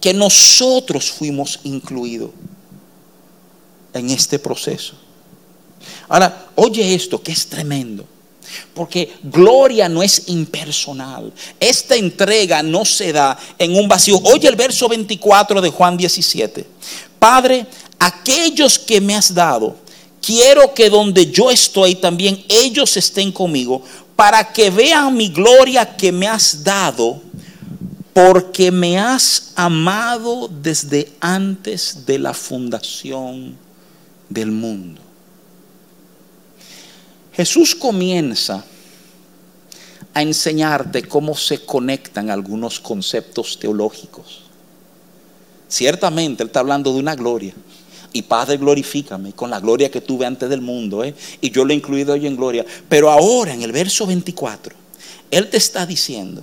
[0.00, 2.30] que nosotros fuimos incluidos
[3.92, 4.94] en este proceso.
[6.08, 8.06] Ahora, oye esto, que es tremendo.
[8.74, 11.32] Porque gloria no es impersonal.
[11.60, 14.20] Esta entrega no se da en un vacío.
[14.24, 16.66] Oye el verso 24 de Juan 17.
[17.18, 17.66] Padre,
[17.98, 19.76] aquellos que me has dado,
[20.20, 23.82] quiero que donde yo estoy también ellos estén conmigo,
[24.14, 27.20] para que vean mi gloria que me has dado,
[28.12, 33.56] porque me has amado desde antes de la fundación
[34.28, 35.05] del mundo.
[37.36, 38.64] Jesús comienza
[40.14, 44.40] a enseñarte cómo se conectan algunos conceptos teológicos.
[45.68, 47.52] Ciertamente Él está hablando de una gloria.
[48.14, 51.04] Y Padre, glorifícame con la gloria que tuve antes del mundo.
[51.04, 51.14] ¿eh?
[51.42, 52.64] Y yo lo he incluido hoy en gloria.
[52.88, 54.74] Pero ahora, en el verso 24,
[55.30, 56.42] Él te está diciendo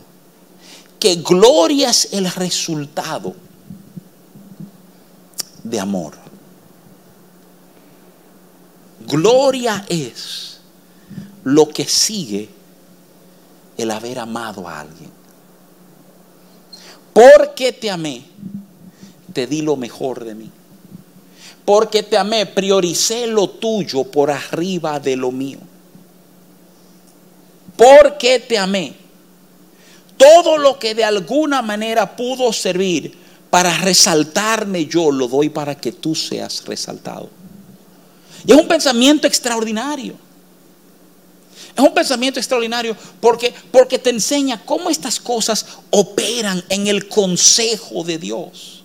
[1.00, 3.36] que gloria es el resultado
[5.64, 6.14] de amor.
[9.08, 10.53] Gloria es
[11.44, 12.50] lo que sigue
[13.78, 15.12] el haber amado a alguien.
[17.14, 18.24] Porque te amé,
[19.34, 20.50] te di lo mejor de mí.
[21.66, 25.60] Porque te amé, prioricé lo tuyo por arriba de lo mío.
[27.78, 28.94] Porque te amé.
[30.18, 33.18] Todo lo que de alguna manera pudo servir
[33.50, 37.30] para resaltarme yo, lo doy para que tú seas resaltado.
[38.46, 40.16] Y es un pensamiento extraordinario.
[41.76, 48.04] Es un pensamiento extraordinario porque, porque te enseña cómo estas cosas operan en el consejo
[48.04, 48.84] de Dios.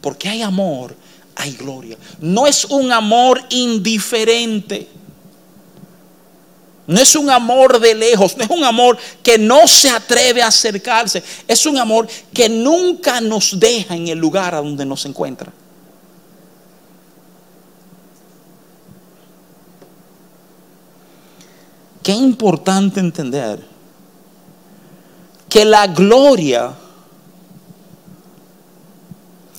[0.00, 0.94] Porque hay amor,
[1.36, 1.96] hay gloria.
[2.20, 4.88] No es un amor indiferente.
[6.86, 10.48] No es un amor de lejos, no es un amor que no se atreve a
[10.48, 11.22] acercarse.
[11.46, 15.52] Es un amor que nunca nos deja en el lugar a donde nos encuentra.
[22.02, 23.64] Qué importante entender
[25.48, 26.74] que la gloria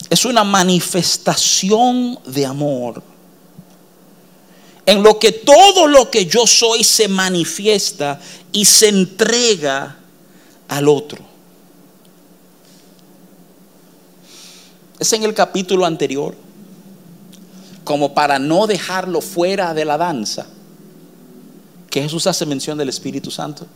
[0.09, 3.01] es una manifestación de amor.
[4.85, 8.19] En lo que todo lo que yo soy se manifiesta
[8.51, 9.95] y se entrega
[10.67, 11.23] al otro.
[14.99, 16.35] Es en el capítulo anterior,
[17.85, 20.47] como para no dejarlo fuera de la danza
[21.93, 23.67] que Jesús hace mención del Espíritu Santo.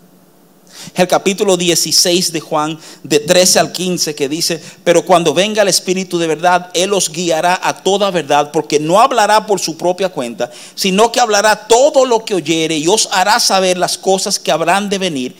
[0.95, 5.67] El capítulo 16 de Juan, de 13 al 15, que dice, pero cuando venga el
[5.67, 10.09] Espíritu de verdad, Él os guiará a toda verdad, porque no hablará por su propia
[10.09, 14.51] cuenta, sino que hablará todo lo que oyere y os hará saber las cosas que
[14.51, 15.35] habrán de venir.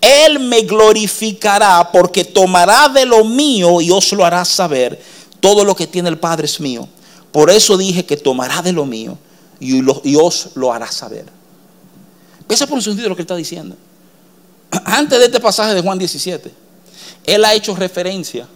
[0.00, 4.98] Él me glorificará porque tomará de lo mío y os lo hará saber.
[5.40, 6.88] Todo lo que tiene el Padre es mío.
[7.30, 9.18] Por eso dije que tomará de lo mío
[9.60, 11.43] y, y os lo hará saber.
[12.46, 13.76] Piensa por un sentido lo que está diciendo.
[14.84, 16.50] Antes de este pasaje de Juan 17,
[17.26, 18.46] él ha hecho referencia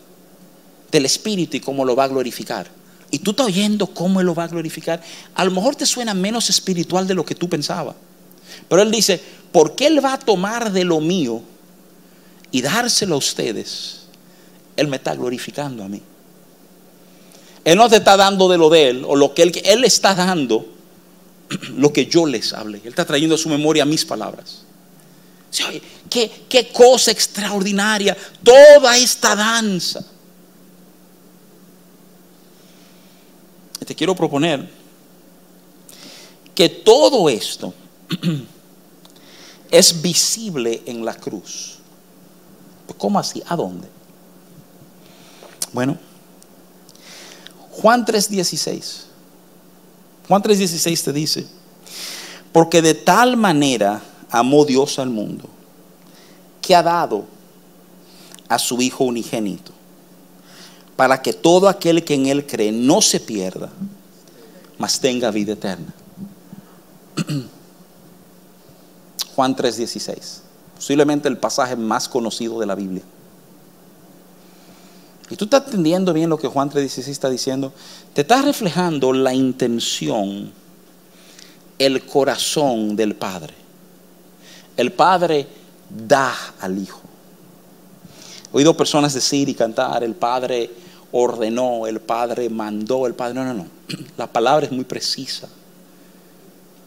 [0.90, 2.68] del Espíritu y cómo lo va a glorificar.
[3.10, 5.02] Y tú estás oyendo cómo él lo va a glorificar.
[5.34, 7.96] A lo mejor te suena menos espiritual de lo que tú pensabas.
[8.68, 9.20] Pero él dice,
[9.52, 11.42] porque él va a tomar de lo mío
[12.50, 14.02] y dárselo a ustedes,
[14.76, 16.02] él me está glorificando a mí.
[17.64, 20.14] Él no te está dando de lo de él o lo que él, él está
[20.14, 20.66] dando
[21.76, 22.78] lo que yo les hablé.
[22.78, 24.62] Él está trayendo a su memoria mis palabras.
[26.10, 30.04] ¿Qué, qué cosa extraordinaria toda esta danza.
[33.84, 34.68] Te quiero proponer
[36.54, 37.72] que todo esto
[39.70, 41.78] es visible en la cruz.
[42.98, 43.42] ¿Cómo así?
[43.46, 43.88] ¿A dónde?
[45.72, 45.96] Bueno,
[47.70, 49.07] Juan 3:16.
[50.28, 51.46] Juan 3:16 te dice,
[52.52, 55.48] porque de tal manera amó Dios al mundo,
[56.60, 57.24] que ha dado
[58.46, 59.72] a su Hijo unigénito,
[60.96, 63.70] para que todo aquel que en Él cree no se pierda,
[64.76, 65.94] mas tenga vida eterna.
[69.34, 70.40] Juan 3:16,
[70.76, 73.02] posiblemente el pasaje más conocido de la Biblia.
[75.30, 77.72] Y tú estás entendiendo bien lo que Juan 3:16 está diciendo.
[78.14, 80.50] Te está reflejando la intención,
[81.78, 83.54] el corazón del Padre.
[84.76, 85.46] El Padre
[85.88, 87.02] da al Hijo.
[88.52, 90.70] He oído personas decir y cantar, el Padre
[91.12, 93.34] ordenó, el Padre mandó, el Padre...
[93.34, 93.66] No, no, no.
[94.16, 95.48] La palabra es muy precisa.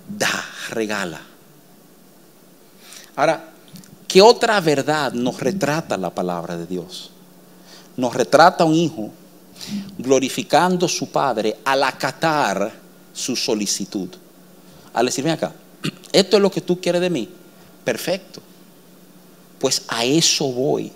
[0.07, 1.21] Da, regala.
[3.15, 3.49] Ahora,
[4.07, 7.11] ¿qué otra verdad nos retrata la palabra de Dios?
[7.97, 9.11] Nos retrata un hijo
[9.97, 12.71] glorificando a su padre al acatar
[13.13, 14.09] su solicitud.
[14.93, 15.53] Al decir, ven acá,
[16.11, 17.29] esto es lo que tú quieres de mí.
[17.83, 18.41] Perfecto.
[19.59, 20.91] Pues a eso voy.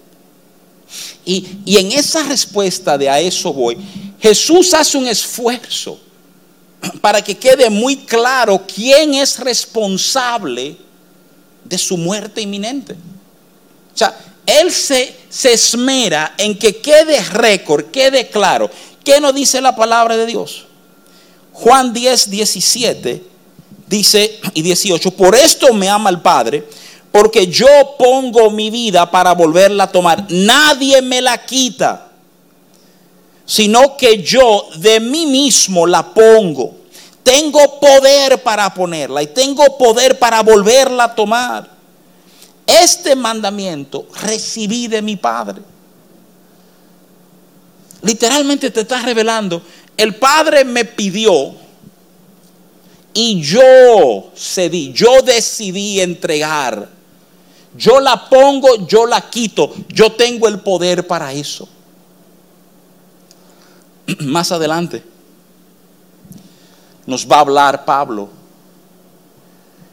[1.25, 3.77] Y, y en esa respuesta de a eso voy,
[4.19, 5.99] Jesús hace un esfuerzo
[7.01, 10.77] para que quede muy claro quién es responsable
[11.63, 12.93] de su muerte inminente.
[12.93, 14.15] O sea,
[14.45, 18.69] Él se, se esmera en que quede récord, quede claro.
[19.03, 20.65] ¿Qué nos dice la palabra de Dios?
[21.53, 23.35] Juan 10, 17
[23.87, 26.67] dice y 18, por esto me ama el Padre,
[27.11, 27.67] porque yo
[27.97, 30.25] pongo mi vida para volverla a tomar.
[30.29, 32.09] Nadie me la quita,
[33.45, 36.75] sino que yo de mí mismo la pongo.
[37.23, 41.74] Tengo poder para ponerla y tengo poder para volverla a tomar.
[42.65, 45.61] Este mandamiento recibí de mi Padre.
[48.01, 49.61] Literalmente te está revelando,
[49.97, 51.55] el Padre me pidió
[53.13, 56.95] y yo cedí, yo decidí entregar
[57.77, 59.73] yo la pongo, yo la quito.
[59.89, 61.67] Yo tengo el poder para eso.
[64.21, 65.03] Más adelante
[67.05, 68.29] nos va a hablar Pablo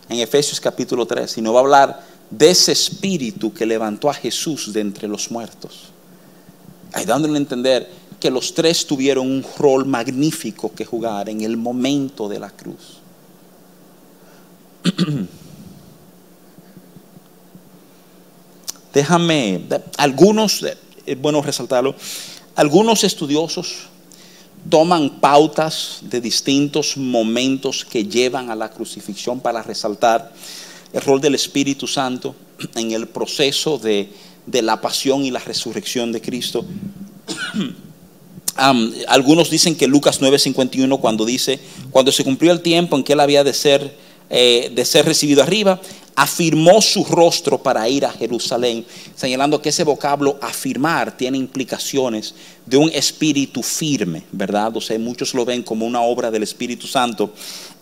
[0.09, 4.15] en Efesios capítulo 3 y nos va a hablar de ese espíritu que levantó a
[4.15, 5.91] Jesús de entre los muertos.
[6.93, 11.59] Ahí dándole a entender que los tres tuvieron un rol magnífico que jugar en el
[11.59, 12.99] momento de la cruz.
[18.95, 19.63] Déjame,
[19.99, 20.65] algunos,
[21.05, 21.95] es bueno resaltarlo,
[22.55, 23.89] algunos estudiosos
[24.71, 30.33] toman pautas de distintos momentos que llevan a la crucifixión para resaltar
[30.93, 32.35] el rol del Espíritu Santo
[32.77, 34.09] en el proceso de,
[34.47, 36.65] la pasión y la resurrección de Cristo.
[39.09, 41.59] algunos dicen que Lucas 9:51 cuando dice,
[41.91, 43.97] cuando se cumplió el tiempo en que él había de ser,
[44.31, 45.81] eh, de ser recibido arriba,
[46.15, 48.85] afirmó su rostro para ir a Jerusalén,
[49.17, 52.35] señalando que ese vocablo afirmar tiene implicaciones
[52.67, 54.77] de un espíritu firme, ¿verdad?
[54.77, 57.33] O sea, muchos lo ven como una obra del Espíritu Santo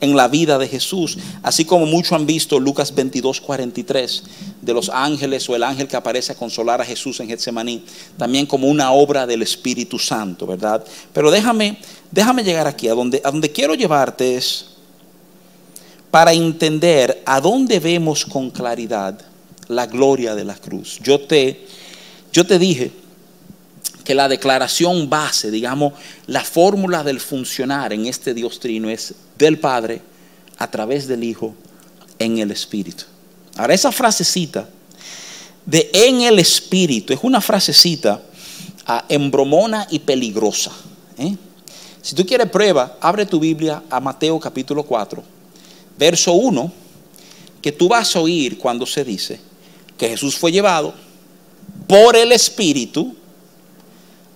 [0.01, 4.23] en la vida de Jesús, así como muchos han visto Lucas 22, 43,
[4.63, 7.85] de los ángeles o el ángel que aparece a consolar a Jesús en Getsemaní,
[8.17, 10.85] también como una obra del Espíritu Santo, ¿verdad?
[11.13, 11.79] Pero déjame,
[12.11, 14.67] déjame llegar aquí, a donde, a donde quiero llevarte es
[16.11, 19.19] para entender a dónde vemos con claridad
[19.69, 20.99] la gloria de la cruz.
[21.03, 21.67] Yo te,
[22.33, 22.91] yo te dije
[24.03, 25.93] que la declaración base, digamos,
[26.27, 30.03] la fórmula del funcionar en este Dios trino es del Padre
[30.59, 31.55] a través del Hijo
[32.19, 33.05] en el Espíritu.
[33.57, 34.69] Ahora, esa frasecita
[35.65, 38.21] de en el Espíritu es una frasecita
[38.87, 40.73] ah, embromona y peligrosa.
[41.19, 41.37] ¿eh?
[42.03, 45.40] Si tú quieres prueba, abre tu Biblia a Mateo capítulo 4
[46.01, 46.73] verso 1,
[47.61, 49.39] que tú vas a oír cuando se dice
[49.99, 50.95] que Jesús fue llevado
[51.87, 53.15] por el Espíritu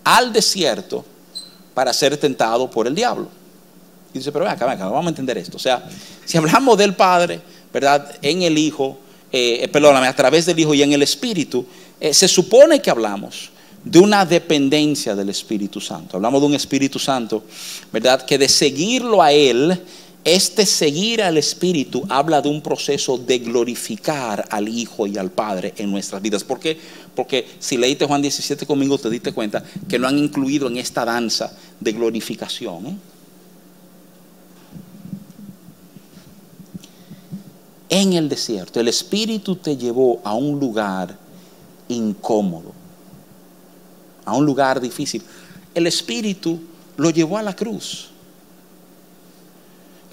[0.04, 1.06] al desierto
[1.72, 3.28] para ser tentado por el diablo.
[4.12, 5.56] Y dice, pero acá, acá, vamos a entender esto.
[5.56, 5.88] O sea,
[6.26, 7.40] si hablamos del Padre,
[7.72, 8.14] ¿verdad?
[8.20, 8.98] En el Hijo,
[9.32, 11.66] eh, eh, perdóname, a través del Hijo y en el Espíritu,
[11.98, 13.50] eh, se supone que hablamos
[13.82, 16.16] de una dependencia del Espíritu Santo.
[16.16, 17.44] Hablamos de un Espíritu Santo,
[17.90, 18.24] ¿verdad?
[18.26, 19.80] Que de seguirlo a Él
[20.24, 25.74] este seguir al Espíritu habla de un proceso de glorificar al Hijo y al Padre
[25.76, 26.42] en nuestras vidas.
[26.42, 26.78] ¿Por qué?
[27.14, 31.04] Porque si leíste Juan 17 conmigo, te diste cuenta que lo han incluido en esta
[31.04, 32.86] danza de glorificación.
[32.86, 32.96] ¿eh?
[37.90, 41.18] En el desierto, el Espíritu te llevó a un lugar
[41.88, 42.72] incómodo,
[44.24, 45.22] a un lugar difícil.
[45.74, 46.58] El Espíritu
[46.96, 48.13] lo llevó a la cruz.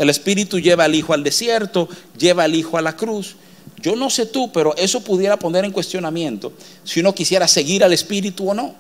[0.02, 1.88] El Espíritu lleva al Hijo al desierto,
[2.18, 3.36] lleva al Hijo a la cruz.
[3.84, 7.93] Yo no sé tú, pero eso pudiera poner en cuestionamiento si uno quisiera seguir al
[7.93, 8.74] Espíritu o no.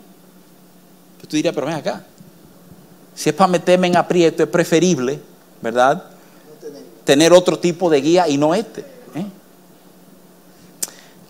[1.21, 2.03] tú dirías, pero ven acá.
[3.13, 5.19] Si es para meterme en aprieto, es preferible,
[5.61, 6.05] ¿verdad?
[7.03, 8.81] Tener otro tipo de guía y no este.
[9.13, 9.25] ¿eh?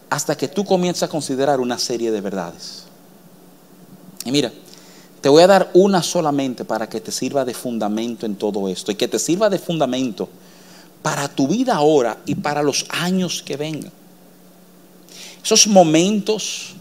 [0.09, 2.83] Hasta que tú comienzas a considerar una serie de verdades.
[4.23, 4.53] Y mira,
[5.21, 8.91] te voy a dar una solamente para que te sirva de fundamento en todo esto
[8.91, 10.27] y que te sirva de fundamento
[11.03, 13.91] para tu vida ahora y para los años que vengan.
[15.43, 16.73] Esos momentos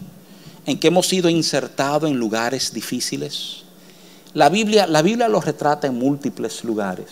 [0.65, 3.63] en que hemos sido insertados en lugares difíciles,
[4.33, 7.07] la Biblia, la Biblia los retrata en múltiples lugares.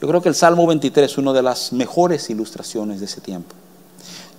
[0.00, 3.54] Yo creo que el Salmo 23 es una de las mejores ilustraciones de ese tiempo.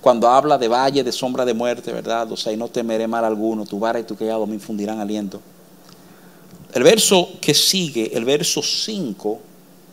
[0.00, 2.30] Cuando habla de valle, de sombra de muerte, ¿verdad?
[2.32, 5.40] O sea, y no temeré mal alguno, tu vara y tu callado me infundirán aliento.
[6.72, 9.40] El verso que sigue, el verso 5,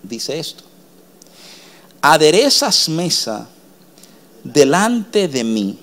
[0.04, 0.64] dice esto.
[2.02, 3.50] Aderezas mesa
[4.44, 5.78] delante de mí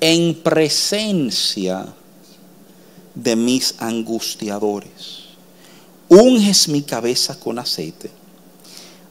[0.00, 1.86] en presencia
[3.14, 5.22] de mis angustiadores.
[6.08, 8.10] Unges mi cabeza con aceite.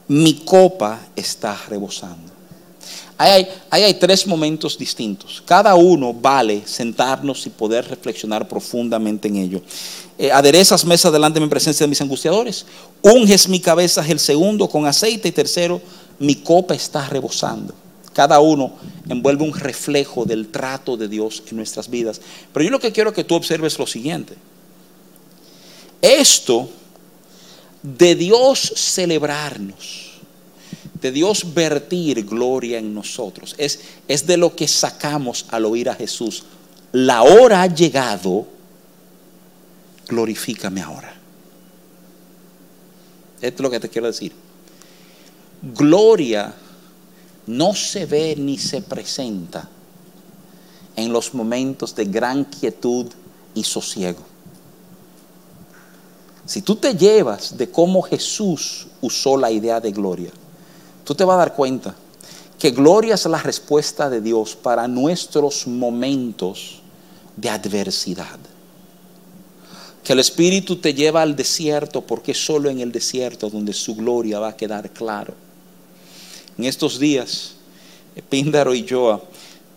[0.08, 2.31] Mi copa está rebosando.
[3.22, 5.40] Ahí hay, tres momentos distintos.
[5.46, 9.62] Cada uno vale sentarnos y poder reflexionar profundamente en ello.
[10.18, 12.66] Eh, aderezas mesa delante de mi presencia de mis angustiadores.
[13.00, 15.28] Unges mi cabeza el segundo con aceite.
[15.28, 15.80] Y tercero,
[16.18, 17.72] mi copa está rebosando.
[18.12, 18.72] Cada uno
[19.08, 22.20] envuelve un reflejo del trato de Dios en nuestras vidas.
[22.52, 24.34] Pero yo lo que quiero que tú observes es lo siguiente.
[26.00, 26.68] Esto
[27.84, 30.01] de Dios celebrarnos,
[31.02, 35.94] de Dios vertir gloria en nosotros, es, es de lo que sacamos al oír a
[35.94, 36.44] Jesús.
[36.92, 38.46] La hora ha llegado,
[40.06, 41.12] glorifícame ahora.
[43.40, 44.32] Esto es lo que te quiero decir.
[45.60, 46.54] Gloria
[47.48, 49.68] no se ve ni se presenta
[50.94, 53.06] en los momentos de gran quietud
[53.54, 54.20] y sosiego.
[56.46, 60.30] Si tú te llevas de cómo Jesús usó la idea de gloria,
[61.12, 61.94] tú te vas a dar cuenta
[62.58, 66.80] que gloria es la respuesta de Dios para nuestros momentos
[67.36, 68.38] de adversidad.
[70.02, 73.94] Que el Espíritu te lleva al desierto porque es solo en el desierto donde su
[73.94, 75.34] gloria va a quedar claro
[76.58, 77.52] en estos días,
[78.28, 79.20] Píndaro y Joa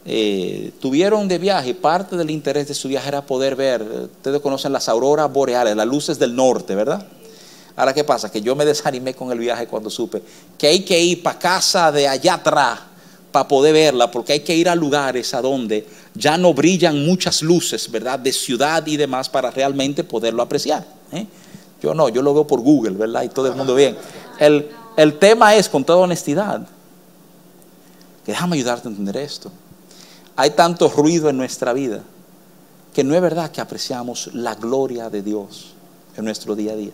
[0.06, 4.72] eh, tuvieron de viaje, parte del interés de su viaje era poder ver, ustedes conocen
[4.72, 7.08] las auroras boreales, las luces del norte, ¿verdad?
[7.76, 8.32] Ahora, ¿qué pasa?
[8.32, 10.22] Que yo me desanimé con el viaje cuando supe
[10.58, 12.80] que hay que ir para casa de allá atrás
[13.32, 17.42] para poder verla, porque hay que ir a lugares a donde ya no brillan muchas
[17.42, 18.18] luces, ¿verdad?
[18.18, 20.86] De ciudad y demás para realmente poderlo apreciar.
[21.12, 21.28] ¿eh?
[21.82, 23.24] Yo no, yo lo veo por Google, ¿verdad?
[23.24, 23.98] Y todo el mundo bien.
[24.40, 26.66] El, el tema es, con toda honestidad,
[28.26, 29.52] que déjame ayudarte a entender esto.
[30.38, 32.04] Hay tanto ruido en nuestra vida
[32.94, 35.74] que no es verdad que apreciamos la gloria de Dios
[36.16, 36.94] en nuestro día a día.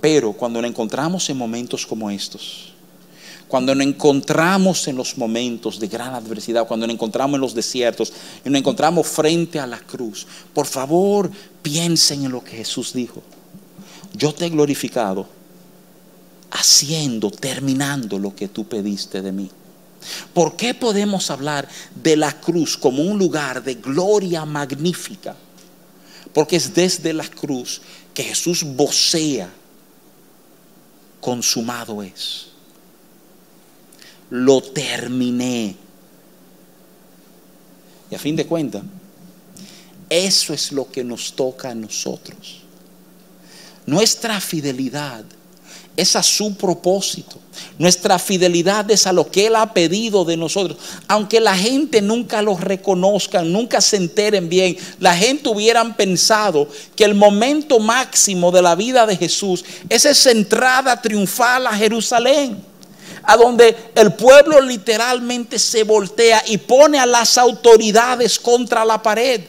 [0.00, 2.72] Pero cuando nos encontramos en momentos como estos,
[3.48, 8.12] cuando nos encontramos en los momentos de gran adversidad, cuando nos encontramos en los desiertos
[8.44, 11.30] y nos encontramos frente a la cruz, por favor
[11.60, 13.22] piensen en lo que Jesús dijo.
[14.14, 15.26] Yo te he glorificado
[16.50, 19.50] haciendo, terminando lo que tú pediste de mí.
[20.32, 25.36] ¿Por qué podemos hablar de la cruz como un lugar de gloria magnífica?
[26.32, 27.82] Porque es desde la cruz
[28.14, 29.50] que Jesús vocea,
[31.20, 32.48] consumado es.
[34.30, 35.76] Lo terminé.
[38.10, 38.82] Y a fin de cuentas,
[40.08, 42.62] eso es lo que nos toca a nosotros.
[43.86, 45.24] Nuestra fidelidad
[45.96, 47.38] es a su propósito.
[47.78, 50.78] Nuestra fidelidad es a lo que Él ha pedido de nosotros.
[51.08, 57.04] Aunque la gente nunca lo reconozca, nunca se enteren bien, la gente hubieran pensado que
[57.04, 62.70] el momento máximo de la vida de Jesús es esa entrada triunfal a Jerusalén
[63.22, 69.42] a donde el pueblo literalmente se voltea y pone a las autoridades contra la pared.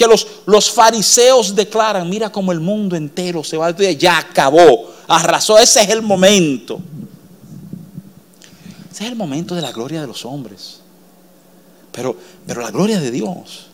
[0.00, 5.58] Que los, los fariseos declaran, mira como el mundo entero se va, ya acabó arrasó.
[5.58, 6.80] Ese es el momento.
[8.90, 10.80] Ese es el momento de la gloria de los hombres.
[11.92, 13.66] Pero, pero la gloria de Dios.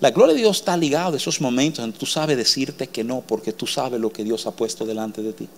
[0.00, 3.02] La gloria de Dios está ligada a esos momentos en que tú sabes decirte que
[3.02, 5.48] no, porque tú sabes lo que Dios ha puesto delante de ti.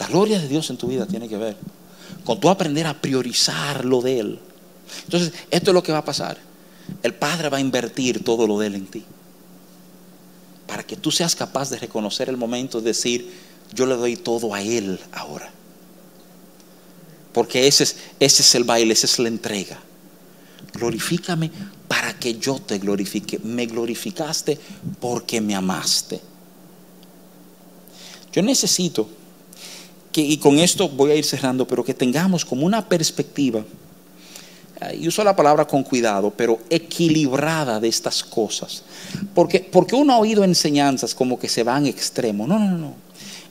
[0.00, 1.56] La gloria de Dios en tu vida tiene que ver
[2.24, 4.40] con tú aprender a priorizar lo de Él.
[5.04, 6.36] Entonces, esto es lo que va a pasar.
[7.02, 9.04] El Padre va a invertir todo lo de Él en ti
[10.72, 13.30] para que tú seas capaz de reconocer el momento y decir,
[13.74, 15.52] yo le doy todo a Él ahora.
[17.34, 19.78] Porque ese es, ese es el baile, esa es la entrega.
[20.72, 21.50] Glorifícame
[21.88, 23.38] para que yo te glorifique.
[23.40, 24.58] Me glorificaste
[24.98, 26.22] porque me amaste.
[28.32, 29.06] Yo necesito
[30.10, 33.62] que, y con esto voy a ir cerrando, pero que tengamos como una perspectiva,
[34.98, 38.82] y uso la palabra con cuidado, pero equilibrada de estas cosas.
[39.34, 42.46] Porque, porque uno ha oído enseñanzas como que se van extremo.
[42.46, 42.94] No, no, no.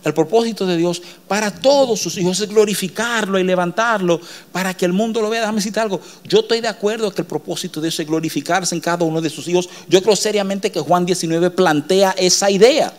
[0.03, 4.19] El propósito de Dios para todos sus hijos es glorificarlo y levantarlo
[4.51, 5.41] para que el mundo lo vea.
[5.41, 6.01] Déjame decirte algo.
[6.23, 9.29] Yo estoy de acuerdo que el propósito de Dios es glorificarse en cada uno de
[9.29, 9.69] sus hijos.
[9.87, 12.91] Yo creo seriamente que Juan 19 plantea esa idea.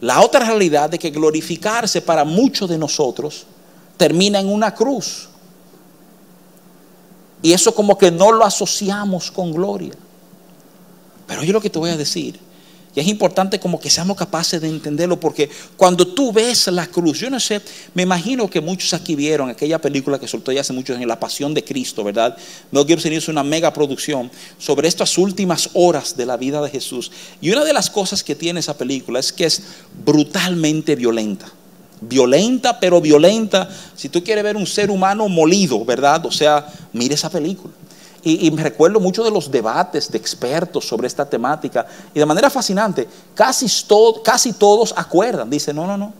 [0.00, 3.46] La otra realidad de que glorificarse para muchos de nosotros
[3.96, 5.29] termina en una cruz.
[7.42, 9.94] Y eso como que no lo asociamos con gloria.
[11.26, 12.38] Pero yo lo que te voy a decir
[12.94, 17.20] y es importante como que seamos capaces de entenderlo porque cuando tú ves la cruz,
[17.20, 17.60] yo no sé,
[17.94, 21.20] me imagino que muchos aquí vieron aquella película que soltó ya hace muchos años, La
[21.20, 22.36] Pasión de Cristo, ¿verdad?
[22.72, 27.12] Mel Gibson hizo una mega producción sobre estas últimas horas de la vida de Jesús.
[27.40, 29.62] Y una de las cosas que tiene esa película es que es
[30.04, 31.46] brutalmente violenta.
[32.00, 33.68] Violenta, pero violenta.
[33.94, 36.24] Si tú quieres ver un ser humano molido, ¿verdad?
[36.26, 37.74] O sea, mire esa película.
[38.22, 41.86] Y, me recuerdo mucho de los debates de expertos sobre esta temática.
[42.14, 43.66] Y de manera fascinante, casi,
[44.22, 45.48] casi todos acuerdan.
[45.48, 46.12] Dicen, no, no, no.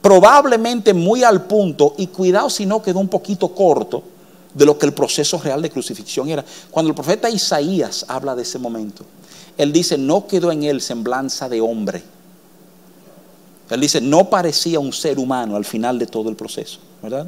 [0.00, 4.02] Probablemente muy al punto, y cuidado si no quedó un poquito corto
[4.54, 6.44] de lo que el proceso real de crucifixión era.
[6.70, 9.04] Cuando el profeta Isaías habla de ese momento,
[9.58, 12.02] él dice, no quedó en él semblanza de hombre.
[13.70, 17.26] Él dice, no parecía un ser humano al final de todo el proceso, ¿verdad?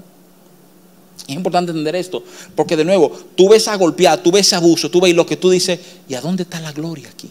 [1.26, 2.22] Es importante entender esto,
[2.54, 5.50] porque de nuevo, tú ves a golpear, tú ves abuso, tú ves lo que tú
[5.50, 5.78] dices,
[6.08, 7.30] ¿y a dónde está la gloria aquí?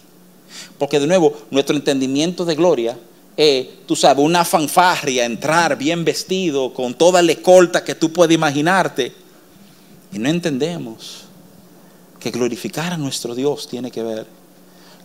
[0.78, 2.98] Porque de nuevo, nuestro entendimiento de gloria
[3.36, 8.34] es, tú sabes, una fanfarria, entrar bien vestido, con toda la escolta que tú puedes
[8.34, 9.12] imaginarte.
[10.12, 11.24] Y no entendemos
[12.20, 14.26] que glorificar a nuestro Dios tiene que ver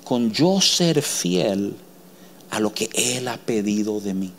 [0.04, 1.76] con yo ser fiel
[2.54, 4.32] a lo que Él ha pedido de mí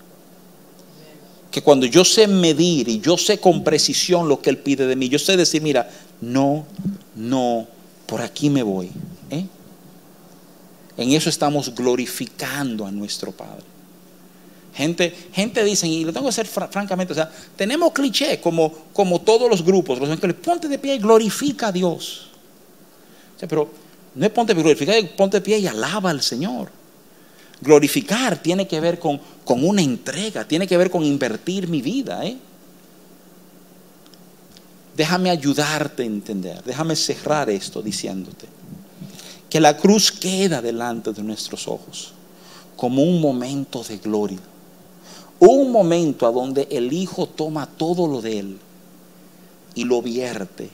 [1.55, 4.97] que cuando yo sé medir y yo sé con precisión lo que Él pide de
[4.97, 5.89] mí, yo sé decir, mira,
[6.21, 6.67] no,
[7.15, 7.69] no,
[8.07, 8.91] por aquí me voy.
[9.31, 9.47] ¿eh?
[10.97, 13.63] En eso estamos glorificando a nuestro Padre.
[14.75, 19.21] Gente, gente dice, y lo tengo que hacer francamente, o sea, tenemos cliché como, como
[19.21, 22.31] todos los grupos, los que ponte de pie y glorifica a Dios.
[23.49, 23.71] pero
[24.13, 26.69] no es ponte de pie, glorifica, ponte de pie y alaba al Señor.
[27.65, 32.25] Glorificar tiene que ver con, una entrega, tiene que ver con invertir mi vida.
[32.27, 32.37] ¿eh?
[34.95, 38.47] Déjame ayudarte a entender, déjame cerrar esto diciéndote
[39.49, 42.13] que la cruz queda delante de nuestros ojos
[42.77, 44.41] como un momento de gloria,
[45.39, 48.59] un momento a donde el Hijo toma todo lo de Él
[49.75, 50.69] y lo vierte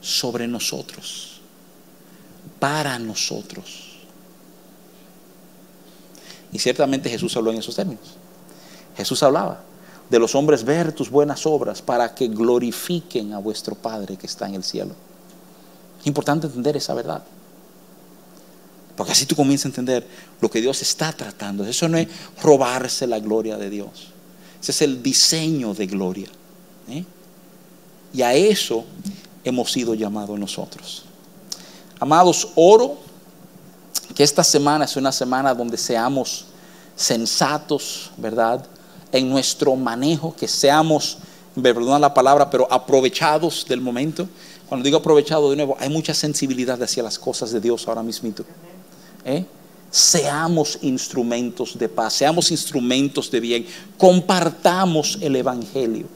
[0.00, 1.40] sobre nosotros,
[2.58, 3.91] para nosotros.
[6.52, 8.04] Y ciertamente Jesús habló en esos términos.
[8.96, 9.62] Jesús hablaba
[10.10, 14.46] de los hombres ver tus buenas obras para que glorifiquen a vuestro Padre que está
[14.46, 14.94] en el cielo.
[15.98, 17.22] Es importante entender esa verdad.
[18.96, 20.06] Porque así tú comienzas a entender
[20.40, 21.64] lo que Dios está tratando.
[21.64, 22.08] Eso no es
[22.42, 24.12] robarse la gloria de Dios.
[24.60, 26.28] Ese es el diseño de gloria.
[26.88, 27.04] ¿eh?
[28.12, 28.84] Y a eso
[29.44, 31.04] hemos sido llamados nosotros.
[31.98, 32.98] Amados, oro
[34.14, 36.46] que esta semana es una semana donde seamos
[36.96, 38.64] sensatos, ¿verdad?
[39.10, 41.18] En nuestro manejo, que seamos,
[41.60, 44.28] perdón la palabra, pero aprovechados del momento.
[44.68, 48.32] Cuando digo aprovechado de nuevo, hay mucha sensibilidad hacia las cosas de Dios ahora mismo.
[49.24, 49.44] ¿Eh?
[49.90, 53.66] Seamos instrumentos de paz, seamos instrumentos de bien,
[53.98, 56.06] compartamos el Evangelio.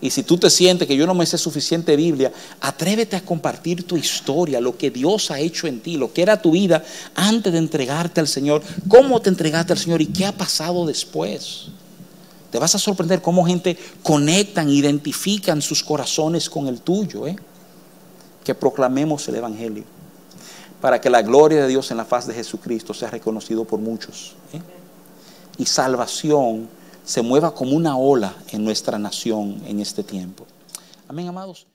[0.00, 3.84] Y si tú te sientes que yo no me sé suficiente Biblia, atrévete a compartir
[3.84, 6.84] tu historia, lo que Dios ha hecho en ti, lo que era tu vida
[7.16, 11.66] antes de entregarte al Señor, cómo te entregaste al Señor y qué ha pasado después.
[12.52, 17.26] Te vas a sorprender cómo gente conectan, identifican sus corazones con el tuyo.
[17.26, 17.36] ¿eh?
[18.44, 19.84] Que proclamemos el Evangelio
[20.80, 24.36] para que la gloria de Dios en la faz de Jesucristo sea reconocido por muchos.
[24.52, 24.60] ¿eh?
[25.58, 26.68] Y salvación
[27.08, 30.44] se mueva como una ola en nuestra nación en este tiempo.
[31.08, 31.66] Amén, amados.